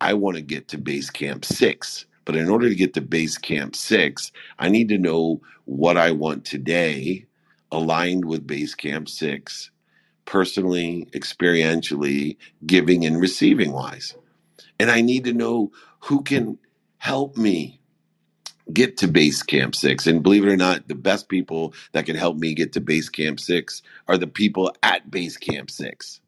I 0.00 0.14
want 0.14 0.36
to 0.36 0.42
get 0.42 0.68
to 0.68 0.78
base 0.78 1.10
camp 1.10 1.44
six. 1.44 2.06
But 2.24 2.36
in 2.36 2.48
order 2.48 2.68
to 2.68 2.76
get 2.76 2.94
to 2.94 3.00
base 3.00 3.36
camp 3.38 3.74
six, 3.74 4.30
I 4.60 4.68
need 4.68 4.88
to 4.90 4.98
know 4.98 5.40
what 5.64 5.96
I 5.96 6.12
want 6.12 6.44
today 6.44 7.26
aligned 7.72 8.24
with 8.24 8.46
base 8.46 8.76
camp 8.76 9.08
six 9.08 9.72
personally, 10.26 11.08
experientially, 11.12 12.36
giving 12.64 13.04
and 13.04 13.20
receiving 13.20 13.72
wise. 13.72 14.14
And 14.78 14.92
I 14.92 15.00
need 15.00 15.24
to 15.24 15.32
know 15.32 15.72
who 15.98 16.22
can 16.22 16.56
help 16.98 17.36
me 17.36 17.80
get 18.72 18.98
to 18.98 19.08
base 19.08 19.42
camp 19.42 19.74
six. 19.74 20.06
And 20.06 20.22
believe 20.22 20.44
it 20.44 20.52
or 20.52 20.56
not, 20.56 20.88
the 20.88 20.94
best 20.94 21.28
people 21.28 21.74
that 21.92 22.06
can 22.06 22.16
help 22.16 22.36
me 22.36 22.54
get 22.54 22.72
to 22.74 22.80
base 22.80 23.08
camp 23.08 23.40
six 23.40 23.82
are 24.08 24.18
the 24.18 24.26
people 24.26 24.74
at 24.82 25.10
base 25.10 25.36
camp 25.36 25.70
six. 25.70 26.20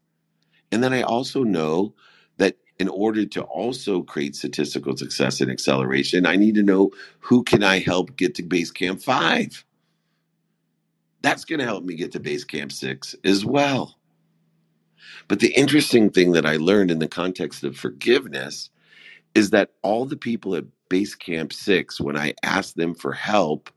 And 0.71 0.83
then 0.83 0.93
I 0.93 1.03
also 1.03 1.43
know 1.43 1.93
that 2.37 2.57
in 2.79 2.89
order 2.89 3.25
to 3.25 3.43
also 3.43 4.01
create 4.01 4.35
statistical 4.35 4.97
success 4.97 5.41
and 5.41 5.51
acceleration, 5.51 6.25
I 6.25 6.35
need 6.35 6.55
to 6.55 6.63
know 6.63 6.91
who 7.19 7.43
can 7.43 7.63
I 7.63 7.79
help 7.79 8.17
get 8.17 8.35
to 8.35 8.43
base 8.43 8.71
camp 8.71 9.01
five. 9.01 9.63
That's 11.21 11.45
going 11.45 11.59
to 11.59 11.65
help 11.65 11.83
me 11.83 11.95
get 11.95 12.11
to 12.13 12.19
base 12.19 12.43
camp 12.43 12.71
six 12.71 13.15
as 13.23 13.45
well. 13.45 13.97
But 15.27 15.39
the 15.39 15.53
interesting 15.53 16.09
thing 16.09 16.33
that 16.33 16.45
I 16.45 16.57
learned 16.57 16.91
in 16.91 16.99
the 16.99 17.07
context 17.07 17.63
of 17.63 17.77
forgiveness 17.77 18.69
is 19.33 19.51
that 19.51 19.71
all 19.81 20.05
the 20.05 20.17
people 20.17 20.55
at 20.55 20.65
Base 20.89 21.15
Camp 21.15 21.53
6, 21.53 22.01
when 22.01 22.17
I 22.17 22.33
ask 22.43 22.75
them 22.75 22.95
for 22.95 23.13
help, 23.13 23.69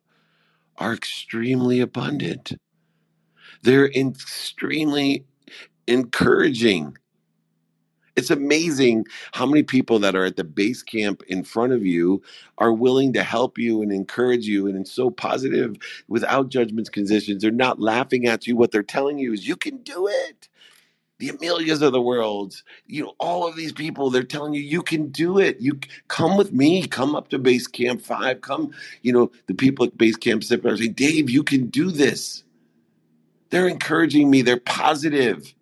are 0.78 0.94
extremely 0.94 1.80
abundant. 1.80 2.52
They're 3.62 3.90
extremely 3.90 5.24
encouraging. 5.86 6.96
It's 8.16 8.30
amazing 8.30 9.06
how 9.32 9.46
many 9.46 9.62
people 9.62 10.00
that 10.00 10.16
are 10.16 10.24
at 10.24 10.36
the 10.36 10.44
base 10.44 10.82
camp 10.82 11.22
in 11.28 11.44
front 11.44 11.72
of 11.72 11.86
you 11.86 12.20
are 12.58 12.72
willing 12.72 13.12
to 13.12 13.22
help 13.22 13.58
you 13.58 13.80
and 13.80 13.92
encourage 13.92 14.44
you 14.44 14.66
and 14.66 14.76
it's 14.76 14.92
so 14.92 15.08
positive 15.08 15.76
without 16.08 16.48
judgments 16.48 16.90
conditions. 16.90 17.42
They're 17.42 17.52
not 17.52 17.80
laughing 17.80 18.26
at 18.26 18.46
you. 18.46 18.56
What 18.56 18.72
they're 18.72 18.82
telling 18.82 19.18
you 19.18 19.32
is 19.32 19.46
you 19.46 19.56
can 19.56 19.78
do 19.78 20.08
it 20.08 20.48
the 21.18 21.30
Amelias 21.30 21.82
of 21.82 21.92
the 21.92 22.00
world, 22.00 22.62
you 22.86 23.02
know, 23.02 23.14
all 23.18 23.46
of 23.46 23.56
these 23.56 23.72
people, 23.72 24.08
they're 24.08 24.22
telling 24.22 24.54
you, 24.54 24.60
you 24.60 24.82
can 24.82 25.08
do 25.08 25.38
it. 25.38 25.60
You 25.60 25.78
come 26.06 26.36
with 26.36 26.52
me, 26.52 26.86
come 26.86 27.16
up 27.16 27.28
to 27.28 27.38
base 27.38 27.66
camp 27.66 28.00
five, 28.00 28.40
come, 28.40 28.72
you 29.02 29.12
know, 29.12 29.30
the 29.46 29.54
people 29.54 29.84
at 29.86 29.98
base 29.98 30.16
camp 30.16 30.44
six 30.44 30.64
are 30.64 30.76
saying, 30.76 30.92
Dave, 30.92 31.28
you 31.28 31.42
can 31.42 31.66
do 31.66 31.90
this. 31.90 32.44
They're 33.50 33.68
encouraging 33.68 34.30
me, 34.30 34.42
they're 34.42 34.60
positive. 34.60 35.54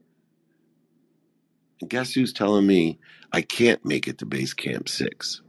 And 1.80 1.88
guess 1.88 2.12
who's 2.12 2.32
telling 2.32 2.66
me 2.66 2.98
I 3.32 3.42
can't 3.42 3.84
make 3.84 4.08
it 4.08 4.18
to 4.18 4.26
base 4.26 4.52
camp 4.52 4.88
six? 4.88 5.40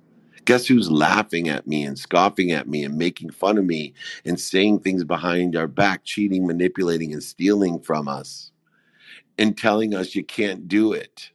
Guess 0.46 0.68
who's 0.68 0.90
laughing 0.90 1.50
at 1.50 1.68
me 1.68 1.84
and 1.84 2.00
scoffing 2.00 2.54
at 2.54 2.70
me 2.70 2.86
and 2.86 2.98
making 2.98 3.32
fun 3.32 3.58
of 3.58 3.66
me 3.66 3.94
and 4.24 4.40
saying 4.40 4.80
things 4.80 5.04
behind 5.04 5.58
our 5.58 5.68
back, 5.68 6.06
cheating, 6.06 6.48
manipulating, 6.48 7.12
and 7.12 7.22
stealing 7.22 7.82
from 7.82 8.08
us? 8.08 8.54
And 9.38 9.58
telling 9.58 9.94
us 9.94 10.16
you 10.16 10.24
can't 10.24 10.68
do 10.68 10.94
it. 10.94 11.32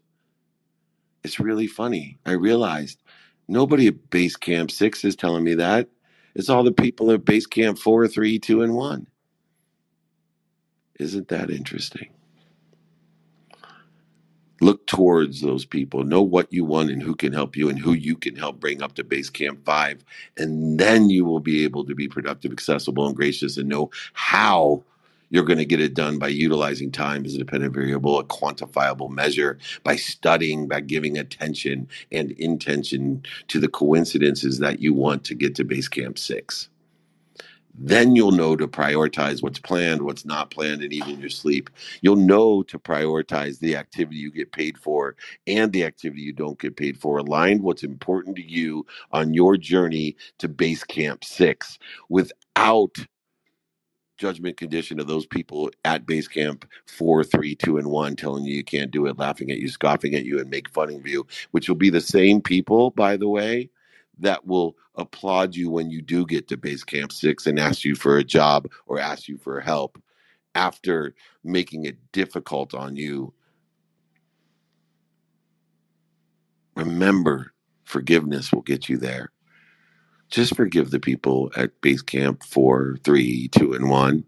It's 1.25 1.38
really 1.38 1.66
funny. 1.66 2.18
I 2.26 2.32
realized 2.32 3.02
nobody 3.49 3.87
at 3.88 4.11
base 4.11 4.37
camp 4.37 4.71
six 4.71 5.04
is 5.04 5.16
telling 5.16 5.44
me 5.44 5.54
that. 5.54 5.88
It's 6.35 6.49
all 6.49 6.64
the 6.64 6.73
people 6.73 7.11
at 7.11 7.25
base 7.25 7.47
camp 7.47 7.78
four, 7.78 8.09
three, 8.09 8.38
two, 8.38 8.62
and 8.62 8.75
one. 8.75 9.06
Isn't 10.99 11.28
that 11.28 11.50
interesting? 11.50 12.09
look 14.62 14.87
towards 14.87 15.40
those 15.40 15.64
people 15.64 16.04
know 16.04 16.23
what 16.23 16.52
you 16.52 16.64
want 16.64 16.90
and 16.90 17.02
who 17.02 17.14
can 17.14 17.32
help 17.32 17.56
you 17.56 17.68
and 17.68 17.78
who 17.78 17.92
you 17.92 18.16
can 18.16 18.37
help 18.37 18.61
bring 18.61 18.80
up 18.80 18.94
to 18.94 19.02
base 19.04 19.28
camp 19.28 19.64
5 19.64 20.04
and 20.38 20.78
then 20.78 21.11
you 21.11 21.25
will 21.25 21.40
be 21.40 21.64
able 21.64 21.85
to 21.85 21.94
be 21.94 22.09
productive 22.09 22.52
accessible 22.52 23.06
and 23.06 23.16
gracious 23.16 23.56
and 23.56 23.68
know 23.68 23.90
how 24.12 24.82
you're 25.32 25.44
going 25.44 25.58
to 25.58 25.66
get 25.66 25.80
it 25.80 25.94
done 25.94 26.18
by 26.20 26.28
utilizing 26.28 26.92
time 26.92 27.26
as 27.26 27.34
a 27.34 27.38
dependent 27.38 27.74
variable 27.74 28.20
a 28.20 28.24
quantifiable 28.24 29.10
measure 29.10 29.58
by 29.82 29.96
studying 29.96 30.68
by 30.68 30.80
giving 30.80 31.18
attention 31.18 31.88
and 32.12 32.32
intention 32.32 33.24
to 33.48 33.58
the 33.58 33.68
coincidences 33.68 34.60
that 34.60 34.80
you 34.80 34.94
want 34.94 35.24
to 35.24 35.34
get 35.34 35.56
to 35.56 35.64
base 35.64 35.88
camp 35.88 36.18
6 36.18 36.68
then 37.74 38.14
you'll 38.14 38.32
know 38.32 38.56
to 38.56 38.68
prioritize 38.68 39.42
what's 39.42 39.58
planned, 39.58 40.02
what's 40.02 40.26
not 40.26 40.50
planned, 40.50 40.82
and 40.82 40.92
even 40.92 41.20
your 41.20 41.30
sleep. 41.30 41.70
You'll 42.02 42.16
know 42.16 42.62
to 42.64 42.78
prioritize 42.78 43.58
the 43.60 43.76
activity 43.76 44.18
you 44.18 44.30
get 44.30 44.52
paid 44.52 44.76
for 44.78 45.16
and 45.46 45.72
the 45.72 45.84
activity 45.84 46.22
you 46.22 46.34
don't 46.34 46.58
get 46.58 46.76
paid 46.76 46.98
for. 46.98 47.18
Align 47.18 47.62
what's 47.62 47.82
important 47.82 48.36
to 48.36 48.42
you 48.42 48.86
on 49.12 49.34
your 49.34 49.56
journey 49.56 50.16
to 50.38 50.48
base 50.48 50.84
camp 50.84 51.24
six 51.24 51.78
without 52.10 52.96
judgment 54.22 54.56
condition 54.56 55.00
of 55.00 55.08
those 55.08 55.26
people 55.26 55.68
at 55.84 56.06
base 56.06 56.28
camp 56.28 56.64
four, 56.86 57.24
three, 57.24 57.56
two, 57.56 57.76
and 57.76 57.88
one 57.88 58.14
telling 58.14 58.44
you 58.44 58.54
you 58.54 58.62
can't 58.62 58.92
do 58.92 59.06
it, 59.06 59.18
laughing 59.18 59.50
at 59.50 59.58
you, 59.58 59.68
scoffing 59.68 60.14
at 60.14 60.24
you, 60.24 60.38
and 60.38 60.48
make 60.48 60.68
fun 60.68 60.94
of 60.94 61.04
you, 61.04 61.26
which 61.50 61.68
will 61.68 61.74
be 61.74 61.90
the 61.90 62.00
same 62.00 62.40
people, 62.40 62.92
by 62.92 63.16
the 63.16 63.28
way, 63.28 63.68
that 64.20 64.46
will 64.46 64.76
applaud 64.94 65.56
you 65.56 65.68
when 65.68 65.90
you 65.90 66.00
do 66.00 66.24
get 66.24 66.46
to 66.46 66.56
base 66.56 66.84
camp 66.84 67.10
six 67.10 67.48
and 67.48 67.58
ask 67.58 67.84
you 67.84 67.96
for 67.96 68.16
a 68.16 68.22
job 68.22 68.68
or 68.86 69.00
ask 69.00 69.26
you 69.26 69.36
for 69.38 69.58
help 69.60 70.00
after 70.54 71.16
making 71.42 71.84
it 71.84 71.96
difficult 72.12 72.74
on 72.74 72.94
you. 72.94 73.34
Remember, 76.76 77.52
forgiveness 77.82 78.52
will 78.52 78.62
get 78.62 78.88
you 78.88 78.98
there. 78.98 79.32
Just 80.32 80.56
forgive 80.56 80.90
the 80.92 81.00
people 81.00 81.52
at 81.56 81.80
base 81.82 82.02
camp 82.02 82.44
four, 82.44 82.98
three, 83.04 83.48
two, 83.50 83.74
and 83.74 83.90
one. 83.90 84.26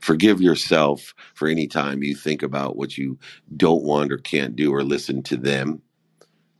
Forgive 0.00 0.40
yourself 0.42 1.14
for 1.34 1.48
any 1.48 1.66
time 1.68 2.02
you 2.02 2.14
think 2.16 2.42
about 2.42 2.76
what 2.76 2.98
you 2.98 3.18
don't 3.56 3.84
want 3.84 4.12
or 4.12 4.18
can't 4.18 4.56
do 4.56 4.72
or 4.74 4.84
listen 4.84 5.22
to 5.24 5.36
them. 5.36 5.82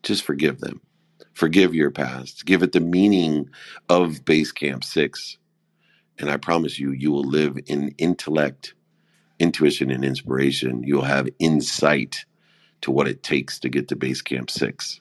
Just 0.02 0.24
forgive 0.24 0.60
them 0.60 0.80
Forgive 1.34 1.74
your 1.74 1.90
past. 1.90 2.44
Give 2.44 2.62
it 2.62 2.72
the 2.72 2.80
meaning 2.80 3.48
of 3.88 4.24
Base 4.24 4.52
Camp 4.52 4.84
6. 4.84 5.38
And 6.18 6.30
I 6.30 6.36
promise 6.36 6.78
you, 6.78 6.92
you 6.92 7.12
will 7.12 7.24
live 7.24 7.58
in 7.66 7.94
intellect, 7.98 8.74
intuition, 9.38 9.90
and 9.90 10.04
inspiration. 10.04 10.82
You'll 10.84 11.02
have 11.02 11.28
insight 11.40 12.26
to 12.82 12.90
what 12.92 13.08
it 13.08 13.22
takes 13.22 13.58
to 13.60 13.70
get 13.70 13.88
to 13.88 13.96
base 13.96 14.22
camp 14.22 14.50
six. 14.50 15.00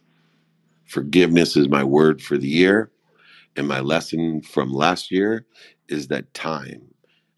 Forgiveness 0.87 1.57
is 1.57 1.69
my 1.69 1.83
word 1.83 2.21
for 2.21 2.37
the 2.37 2.49
year. 2.49 2.90
And 3.55 3.67
my 3.67 3.79
lesson 3.81 4.41
from 4.41 4.71
last 4.71 5.11
year 5.11 5.45
is 5.87 6.07
that 6.07 6.33
time 6.33 6.93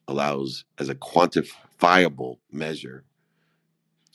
allows 0.07 0.65
as 0.77 0.89
a 0.89 0.95
quantifiable 0.95 2.37
measure 2.51 3.03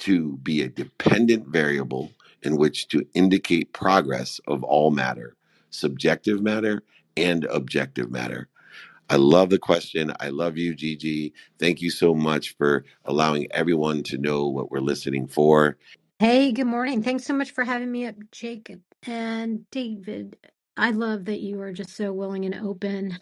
to 0.01 0.37
be 0.39 0.63
a 0.63 0.69
dependent 0.69 1.49
variable 1.49 2.13
in 2.43 2.57
which 2.57 2.89
to 2.89 3.07
indicate 3.15 3.73
progress 3.73 4.41
of 4.47 4.63
all 4.63 4.91
matter, 4.91 5.37
subjective 5.71 6.41
matter 6.41 6.83
and 7.17 7.45
objective 7.47 8.11
matter. 8.11 8.49
I 9.11 9.17
love 9.17 9.51
the 9.51 9.59
question. 9.59 10.13
I 10.21 10.29
love 10.29 10.59
you, 10.59 10.75
Gigi. 10.75 11.33
Thank 11.59 11.81
you 11.81 11.91
so 11.91 12.15
much 12.15 12.55
for 12.57 12.85
allowing 13.07 13.49
everyone 13.53 14.03
to 14.05 14.19
know 14.19 14.47
what 14.47 14.71
we're 14.71 14.81
listening 14.81 15.27
for. 15.27 15.79
Hey, 16.21 16.53
good 16.53 16.67
morning. 16.67 17.03
Thanks 17.03 17.25
so 17.25 17.33
much 17.33 17.53
for 17.53 17.65
having 17.65 17.91
me 17.91 18.07
up, 18.07 18.17
Jacob 18.31 18.83
and 19.07 19.69
David. 19.71 20.37
I 20.79 20.93
love 20.93 21.27
that 21.27 21.41
you 21.41 21.61
are 21.63 21.73
just 21.73 21.97
so 21.97 22.13
willing 22.13 22.47
and 22.47 22.55
open 22.55 23.19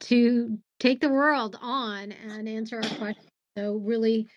to 0.00 0.58
take 0.80 1.00
the 1.00 1.10
world 1.10 1.58
on 1.60 2.12
and 2.12 2.48
answer 2.48 2.76
our 2.76 2.90
questions. 2.98 3.28
So, 3.58 3.76
really 3.76 4.28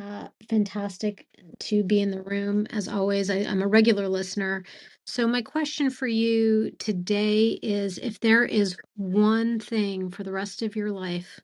uh, 0.00 0.28
fantastic 0.48 1.26
to 1.60 1.84
be 1.84 2.00
in 2.00 2.10
the 2.10 2.22
room. 2.22 2.66
As 2.70 2.88
always, 2.88 3.30
I, 3.30 3.38
I'm 3.38 3.62
a 3.62 3.68
regular 3.68 4.08
listener. 4.08 4.64
So, 5.06 5.26
my 5.26 5.42
question 5.42 5.90
for 5.90 6.06
you 6.06 6.72
today 6.78 7.58
is 7.62 7.98
if 7.98 8.20
there 8.20 8.44
is 8.44 8.76
one 8.96 9.60
thing 9.60 10.10
for 10.10 10.24
the 10.24 10.32
rest 10.32 10.62
of 10.62 10.76
your 10.76 10.92
life 10.92 11.40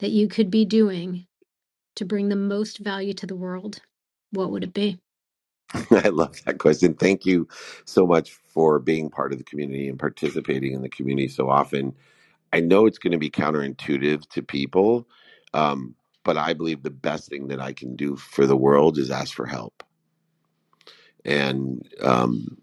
that 0.00 0.10
you 0.10 0.28
could 0.28 0.50
be 0.50 0.64
doing 0.64 1.26
to 1.96 2.04
bring 2.04 2.28
the 2.28 2.36
most 2.36 2.78
value 2.78 3.14
to 3.14 3.26
the 3.26 3.36
world, 3.36 3.80
what 4.32 4.50
would 4.52 4.64
it 4.64 4.74
be? 4.74 4.98
I 5.92 6.08
love 6.08 6.36
that 6.44 6.58
question. 6.58 6.94
Thank 6.94 7.26
you 7.26 7.48
so 7.84 8.06
much 8.06 8.32
for 8.48 8.78
being 8.78 9.10
part 9.10 9.32
of 9.32 9.38
the 9.38 9.44
community 9.44 9.88
and 9.88 9.98
participating 9.98 10.72
in 10.74 10.82
the 10.82 10.88
community 10.88 11.28
so 11.28 11.50
often. 11.50 11.94
I 12.52 12.60
know 12.60 12.86
it's 12.86 12.98
going 12.98 13.12
to 13.12 13.18
be 13.18 13.30
counterintuitive 13.30 14.28
to 14.30 14.42
people, 14.42 15.08
um, 15.54 15.94
but 16.24 16.36
I 16.38 16.54
believe 16.54 16.82
the 16.82 16.90
best 16.90 17.28
thing 17.30 17.48
that 17.48 17.60
I 17.60 17.72
can 17.72 17.96
do 17.96 18.16
for 18.16 18.46
the 18.46 18.56
world 18.56 18.98
is 18.98 19.10
ask 19.10 19.34
for 19.34 19.46
help. 19.46 19.84
And 21.24 21.88
um, 22.02 22.58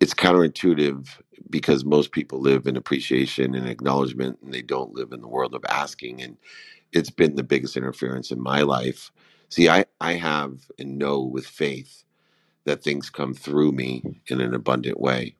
it's 0.00 0.14
counterintuitive 0.14 1.08
because 1.50 1.84
most 1.84 2.12
people 2.12 2.40
live 2.40 2.66
in 2.66 2.76
appreciation 2.76 3.54
and 3.54 3.68
acknowledgement 3.68 4.38
and 4.42 4.54
they 4.54 4.62
don't 4.62 4.94
live 4.94 5.12
in 5.12 5.20
the 5.20 5.28
world 5.28 5.54
of 5.54 5.64
asking. 5.68 6.22
And 6.22 6.36
it's 6.92 7.10
been 7.10 7.36
the 7.36 7.42
biggest 7.44 7.76
interference 7.76 8.30
in 8.30 8.40
my 8.40 8.62
life. 8.62 9.10
See, 9.50 9.68
I, 9.70 9.86
I 10.00 10.14
have 10.14 10.60
and 10.78 10.98
know 10.98 11.22
with 11.22 11.46
faith 11.46 12.04
that 12.66 12.82
things 12.84 13.10
come 13.10 13.34
through 13.34 13.72
me 13.72 14.22
in 14.28 14.40
an 14.40 14.54
abundant 14.54 15.00
way. 15.00 15.36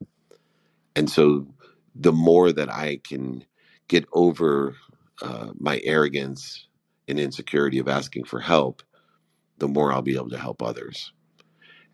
And 0.96 1.10
so 1.10 1.46
the 1.94 2.12
more 2.12 2.52
that 2.52 2.72
I 2.72 3.00
can 3.04 3.44
get 3.88 4.06
over 4.12 4.76
uh, 5.22 5.52
my 5.58 5.80
arrogance 5.84 6.68
and 7.08 7.20
insecurity 7.20 7.78
of 7.78 7.88
asking 7.88 8.24
for 8.26 8.40
help, 8.40 8.82
the 9.58 9.68
more 9.68 9.92
I'll 9.92 10.02
be 10.02 10.16
able 10.16 10.30
to 10.30 10.38
help 10.38 10.62
others. 10.62 11.12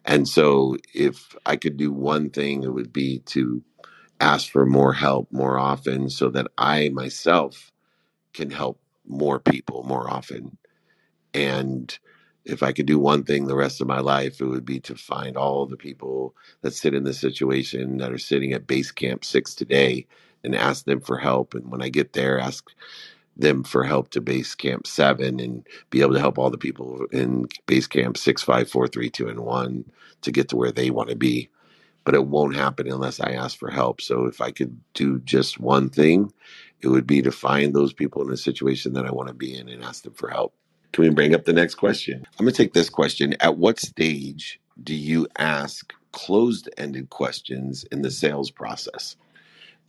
And 0.05 0.29
so 0.29 0.77
if 0.95 1.37
I 1.47 1.57
could 1.57 1.77
do 1.79 1.93
one 1.93 2.31
thing, 2.31 2.65
it 2.65 2.73
would 2.75 2.93
be 2.93 3.21
to 3.29 3.63
ask 4.21 4.51
for 4.51 4.67
more 4.67 4.95
help 4.95 5.33
more 5.33 5.59
often 5.59 6.11
so 6.11 6.31
that 6.31 6.49
I 6.59 6.91
myself 6.91 7.73
can 8.35 8.51
help 8.51 8.81
more 9.07 9.41
people 9.41 9.85
more 9.85 10.11
often 10.11 10.59
And 11.37 11.97
if 12.47 12.63
I 12.63 12.73
could 12.73 12.87
do 12.87 12.99
one 12.99 13.25
thing 13.25 13.47
the 13.47 13.55
rest 13.55 13.83
of 13.83 13.87
my 13.87 14.01
life, 14.01 14.41
it 14.41 14.47
would 14.47 14.65
be 14.65 14.81
to 14.81 14.95
find 14.95 15.37
all 15.37 15.67
the 15.67 15.77
people 15.77 16.35
that 16.63 16.73
sit 16.73 16.95
in 16.95 17.05
this 17.05 17.21
situation 17.21 17.99
that 17.99 18.11
are 18.11 18.19
sitting 18.19 18.55
at 18.55 18.67
base 18.67 18.91
camp 18.91 19.25
six 19.25 19.55
today 19.55 20.07
and 20.43 20.55
ask 20.55 20.87
them 20.87 21.01
for 21.01 21.19
help. 21.19 21.55
And 21.55 21.71
when 21.71 21.83
I 21.83 21.91
get 21.91 22.15
there, 22.15 22.41
ask 22.41 22.71
them 23.37 23.65
for 23.65 23.85
help 23.85 24.09
to 24.11 24.23
base 24.23 24.55
camp 24.55 24.87
seven 24.87 25.41
and 25.41 25.67
be 25.91 26.01
able 26.01 26.15
to 26.15 26.21
help 26.21 26.39
all 26.39 26.49
the 26.51 26.57
people 26.57 27.07
in 27.13 27.47
base 27.67 27.87
camp 27.87 28.17
six, 28.17 28.43
five, 28.43 28.71
four, 28.71 28.89
three, 28.89 29.11
two, 29.11 29.29
and 29.29 29.41
one 29.41 29.85
to 30.23 30.33
get 30.33 30.49
to 30.49 30.57
where 30.57 30.73
they 30.73 30.91
want 30.91 31.11
to 31.11 31.17
be. 31.17 31.51
But 32.05 32.15
it 32.15 32.27
won't 32.29 32.57
happen 32.57 32.91
unless 32.91 33.21
I 33.21 33.33
ask 33.33 33.59
for 33.59 33.71
help. 33.71 34.01
So 34.01 34.25
if 34.27 34.41
I 34.41 34.53
could 34.53 34.81
do 34.95 35.19
just 35.21 35.61
one 35.61 35.91
thing, 35.91 36.33
it 36.81 36.89
would 36.89 37.07
be 37.07 37.21
to 37.23 37.33
find 37.33 37.75
those 37.75 37.93
people 37.93 38.23
in 38.27 38.33
a 38.33 38.39
situation 38.39 38.95
that 38.95 39.07
I 39.07 39.13
want 39.13 39.29
to 39.29 39.35
be 39.35 39.55
in 39.55 39.69
and 39.69 39.85
ask 39.85 40.05
them 40.05 40.15
for 40.15 40.31
help. 40.31 40.55
Can 40.97 41.05
we 41.05 41.11
bring 41.11 41.35
up 41.35 41.45
the 41.45 41.53
next 41.53 41.75
question? 41.75 42.27
I'm 42.39 42.47
going 42.47 42.55
to 42.55 42.57
take 42.57 42.73
this 42.73 42.89
question. 42.89 43.35
At 43.41 43.59
what 43.59 43.79
stage 43.79 44.59
do 44.83 44.95
you 44.95 45.27
ask 45.37 45.93
closed 46.13 46.71
ended 46.79 47.11
questions 47.11 47.85
in 47.93 48.01
the 48.01 48.11
sales 48.11 48.51
process? 48.51 49.15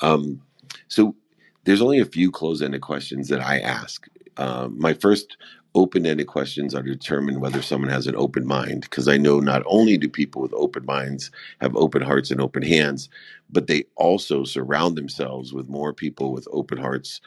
Um, 0.02 0.42
so 0.90 1.16
there's 1.64 1.82
only 1.82 2.00
a 2.00 2.06
few 2.06 2.30
closed 2.30 2.62
ended 2.62 2.82
questions 2.82 3.30
that 3.30 3.40
I 3.40 3.60
ask. 3.60 4.06
Um, 4.36 4.78
my 4.78 4.92
first 4.92 5.38
open 5.76 6.06
ended 6.06 6.28
questions 6.28 6.76
are 6.76 6.84
to 6.84 6.92
determine 6.92 7.40
whether 7.40 7.62
someone 7.62 7.90
has 7.90 8.08
an 8.08 8.18
open 8.18 8.46
mind, 8.46 8.82
because 8.82 9.08
I 9.08 9.16
know 9.16 9.40
not 9.40 9.64
only 9.66 9.98
do 9.98 10.10
people 10.10 10.42
with 10.42 10.54
open 10.56 10.84
minds 10.86 11.32
have 11.62 11.74
open 11.78 12.02
hearts 12.02 12.32
and 12.32 12.42
open 12.42 12.64
hands, 12.64 13.08
but 13.50 13.68
they 13.68 13.86
also 13.96 14.44
surround 14.44 14.98
themselves 14.98 15.54
with 15.54 15.70
more 15.70 15.94
people 15.94 16.34
with 16.34 16.50
open 16.52 16.78
hearts 16.78 17.22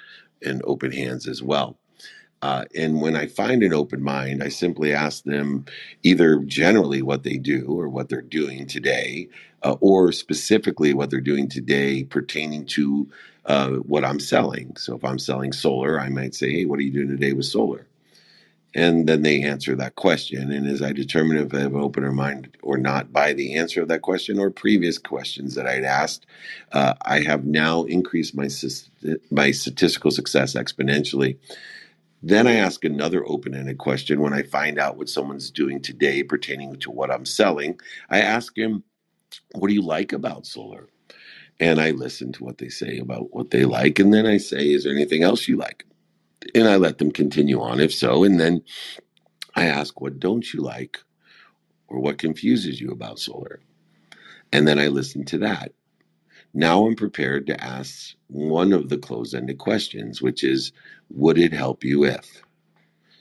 and 0.44 0.60
open 0.66 0.92
hands 0.92 1.26
as 1.26 1.42
well. 1.42 1.79
Uh, 2.42 2.64
and 2.74 3.00
when 3.00 3.16
I 3.16 3.26
find 3.26 3.62
an 3.62 3.74
open 3.74 4.02
mind, 4.02 4.42
I 4.42 4.48
simply 4.48 4.94
ask 4.94 5.24
them 5.24 5.66
either 6.02 6.38
generally 6.40 7.02
what 7.02 7.22
they 7.22 7.36
do 7.36 7.66
or 7.68 7.88
what 7.88 8.08
they're 8.08 8.22
doing 8.22 8.66
today, 8.66 9.28
uh, 9.62 9.76
or 9.80 10.10
specifically 10.12 10.94
what 10.94 11.10
they're 11.10 11.20
doing 11.20 11.48
today 11.48 12.04
pertaining 12.04 12.64
to 12.66 13.08
uh, 13.46 13.70
what 13.70 14.04
I'm 14.04 14.20
selling. 14.20 14.76
So 14.76 14.96
if 14.96 15.04
I'm 15.04 15.18
selling 15.18 15.52
solar, 15.52 16.00
I 16.00 16.08
might 16.08 16.34
say, 16.34 16.50
Hey, 16.52 16.64
what 16.64 16.78
are 16.78 16.82
you 16.82 16.92
doing 16.92 17.08
today 17.08 17.32
with 17.32 17.46
solar? 17.46 17.86
And 18.74 19.08
then 19.08 19.22
they 19.22 19.42
answer 19.42 19.74
that 19.76 19.96
question. 19.96 20.52
And 20.52 20.68
as 20.68 20.80
I 20.80 20.92
determine 20.92 21.38
if 21.38 21.52
I 21.52 21.60
have 21.60 21.74
an 21.74 21.80
open 21.80 22.14
mind 22.14 22.56
or 22.62 22.78
not 22.78 23.12
by 23.12 23.32
the 23.32 23.56
answer 23.56 23.82
of 23.82 23.88
that 23.88 24.02
question 24.02 24.38
or 24.38 24.50
previous 24.50 24.96
questions 24.96 25.56
that 25.56 25.66
I'd 25.66 25.82
asked, 25.84 26.24
uh, 26.72 26.94
I 27.02 27.20
have 27.20 27.44
now 27.44 27.82
increased 27.84 28.34
my, 28.34 28.48
my 29.30 29.50
statistical 29.50 30.12
success 30.12 30.54
exponentially 30.54 31.36
then 32.22 32.46
I 32.46 32.54
ask 32.54 32.84
another 32.84 33.24
open 33.26 33.54
ended 33.54 33.78
question 33.78 34.20
when 34.20 34.34
I 34.34 34.42
find 34.42 34.78
out 34.78 34.96
what 34.96 35.08
someone's 35.08 35.50
doing 35.50 35.80
today 35.80 36.22
pertaining 36.22 36.76
to 36.80 36.90
what 36.90 37.10
I'm 37.10 37.24
selling. 37.24 37.80
I 38.10 38.20
ask 38.20 38.56
him, 38.56 38.84
What 39.54 39.68
do 39.68 39.74
you 39.74 39.82
like 39.82 40.12
about 40.12 40.46
solar? 40.46 40.88
And 41.60 41.80
I 41.80 41.92
listen 41.92 42.32
to 42.34 42.44
what 42.44 42.58
they 42.58 42.68
say 42.68 42.98
about 42.98 43.32
what 43.34 43.50
they 43.50 43.64
like. 43.64 43.98
And 43.98 44.12
then 44.14 44.26
I 44.26 44.38
say, 44.38 44.70
Is 44.72 44.84
there 44.84 44.94
anything 44.94 45.22
else 45.22 45.48
you 45.48 45.56
like? 45.56 45.84
And 46.54 46.68
I 46.68 46.76
let 46.76 46.98
them 46.98 47.12
continue 47.12 47.60
on, 47.60 47.80
if 47.80 47.94
so. 47.94 48.24
And 48.24 48.40
then 48.40 48.62
I 49.56 49.66
ask, 49.66 50.00
What 50.00 50.20
don't 50.20 50.52
you 50.54 50.62
like? 50.62 50.98
Or 51.88 52.00
what 52.00 52.18
confuses 52.18 52.80
you 52.80 52.90
about 52.90 53.18
solar? 53.18 53.60
And 54.52 54.68
then 54.68 54.78
I 54.78 54.88
listen 54.88 55.24
to 55.26 55.38
that. 55.38 55.72
Now 56.54 56.86
I'm 56.86 56.96
prepared 56.96 57.46
to 57.46 57.64
ask 57.64 58.14
one 58.28 58.72
of 58.72 58.88
the 58.88 58.98
closed 58.98 59.34
ended 59.34 59.58
questions, 59.58 60.20
which 60.22 60.44
is, 60.44 60.72
Would 61.10 61.38
it 61.38 61.52
help 61.52 61.84
you 61.84 62.04
if? 62.04 62.42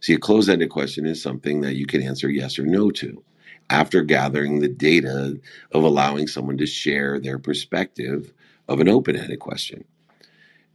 See, 0.02 0.14
a 0.14 0.20
closed 0.20 0.50
ended 0.50 0.70
question 0.70 1.06
is 1.06 1.22
something 1.22 1.62
that 1.62 1.76
you 1.76 1.86
can 1.86 2.02
answer 2.02 2.30
yes 2.30 2.58
or 2.58 2.66
no 2.66 2.92
to 2.92 3.24
after 3.70 4.04
gathering 4.04 4.60
the 4.60 4.70
data 4.70 5.40
of 5.72 5.84
allowing 5.84 6.28
someone 6.28 6.58
to 6.58 6.66
share 6.66 7.20
their 7.20 7.38
perspective 7.38 8.34
of 8.68 8.80
an 8.80 8.90
open 8.90 9.16
ended 9.16 9.40
question. 9.40 9.84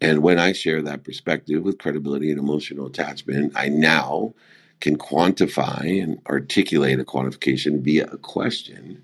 And 0.00 0.22
when 0.22 0.38
I 0.38 0.53
share 0.53 0.83
that 0.83 1.05
perspective 1.05 1.62
with 1.62 1.79
credibility 1.79 2.31
and 2.31 2.38
emotional 2.38 2.87
attachment, 2.87 3.53
I 3.57 3.68
now 3.68 4.35
can 4.81 4.98
quantify 4.98 6.03
and 6.03 6.20
articulate 6.29 7.00
a 7.00 7.05
quantification 7.05 7.81
via 7.81 8.07
a 8.07 8.18
question 8.18 9.03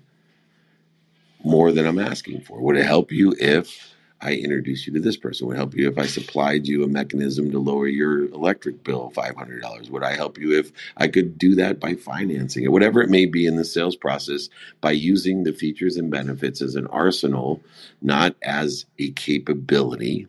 more 1.43 1.71
than 1.71 1.87
I'm 1.87 1.99
asking 1.99 2.41
for. 2.41 2.61
Would 2.61 2.77
it 2.77 2.85
help 2.85 3.11
you 3.11 3.33
if 3.39 3.95
I 4.21 4.33
introduce 4.33 4.87
you 4.87 4.93
to 4.93 4.99
this 4.99 5.17
person? 5.17 5.47
Would 5.47 5.57
help 5.57 5.75
you 5.75 5.89
if 5.89 5.97
I 5.97 6.05
supplied 6.05 6.67
you 6.67 6.83
a 6.83 6.87
mechanism 6.87 7.51
to 7.51 7.59
lower 7.59 7.87
your 7.87 8.25
electric 8.25 8.83
bill 8.83 9.11
$500? 9.15 9.89
Would 9.89 10.03
I 10.03 10.15
help 10.15 10.37
you 10.37 10.57
if 10.57 10.71
I 10.97 11.07
could 11.07 11.37
do 11.37 11.55
that 11.55 11.79
by 11.79 11.95
financing 11.95 12.63
it? 12.63 12.71
Whatever 12.71 13.01
it 13.01 13.09
may 13.09 13.25
be 13.25 13.45
in 13.45 13.55
the 13.55 13.65
sales 13.65 13.95
process, 13.95 14.49
by 14.81 14.91
using 14.91 15.43
the 15.43 15.53
features 15.53 15.97
and 15.97 16.11
benefits 16.11 16.61
as 16.61 16.75
an 16.75 16.87
arsenal, 16.87 17.61
not 18.01 18.35
as 18.43 18.85
a 18.99 19.11
capability 19.11 20.27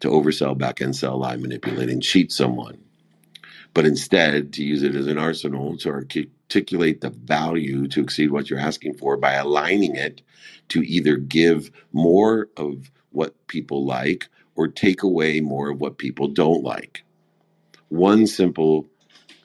to 0.00 0.08
oversell, 0.08 0.58
back 0.58 0.82
end 0.82 0.96
sell, 0.96 1.18
lie, 1.18 1.36
manipulate, 1.36 1.90
and 1.90 2.02
cheat 2.02 2.32
someone 2.32 2.78
but 3.74 3.86
instead 3.86 4.52
to 4.52 4.64
use 4.64 4.82
it 4.82 4.94
as 4.94 5.06
an 5.06 5.18
arsenal 5.18 5.76
to 5.78 5.88
articulate 5.90 7.00
the 7.00 7.10
value 7.10 7.86
to 7.88 8.00
exceed 8.00 8.30
what 8.30 8.50
you're 8.50 8.58
asking 8.58 8.94
for 8.94 9.16
by 9.16 9.34
aligning 9.34 9.94
it 9.96 10.22
to 10.68 10.82
either 10.82 11.16
give 11.16 11.70
more 11.92 12.48
of 12.56 12.90
what 13.10 13.34
people 13.46 13.84
like 13.84 14.28
or 14.54 14.68
take 14.68 15.02
away 15.02 15.40
more 15.40 15.70
of 15.70 15.80
what 15.80 15.98
people 15.98 16.28
don't 16.28 16.62
like. 16.62 17.02
One 17.88 18.26
simple 18.26 18.86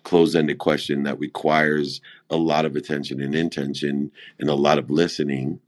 closed 0.04 0.36
ended 0.36 0.60
question 0.60 1.04
that 1.04 1.20
requires 1.20 2.02
a 2.30 2.38
lot 2.38 2.66
of 2.66 2.76
attention 2.76 3.22
and 3.22 3.36
intention 3.36 4.12
and 4.40 4.50
a 4.50 4.56
lot 4.56 4.78
of 4.78 4.90
listening 4.90 5.60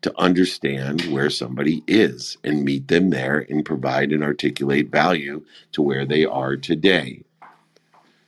to 0.00 0.12
understand 0.18 1.02
where 1.12 1.28
somebody 1.28 1.82
is 1.86 2.38
and 2.44 2.64
meet 2.64 2.88
them 2.88 3.10
there 3.10 3.44
and 3.50 3.64
provide 3.64 4.12
and 4.12 4.22
articulate 4.22 4.90
value 4.90 5.44
to 5.72 5.82
where 5.82 6.06
they 6.06 6.24
are 6.24 6.56
today. 6.56 7.22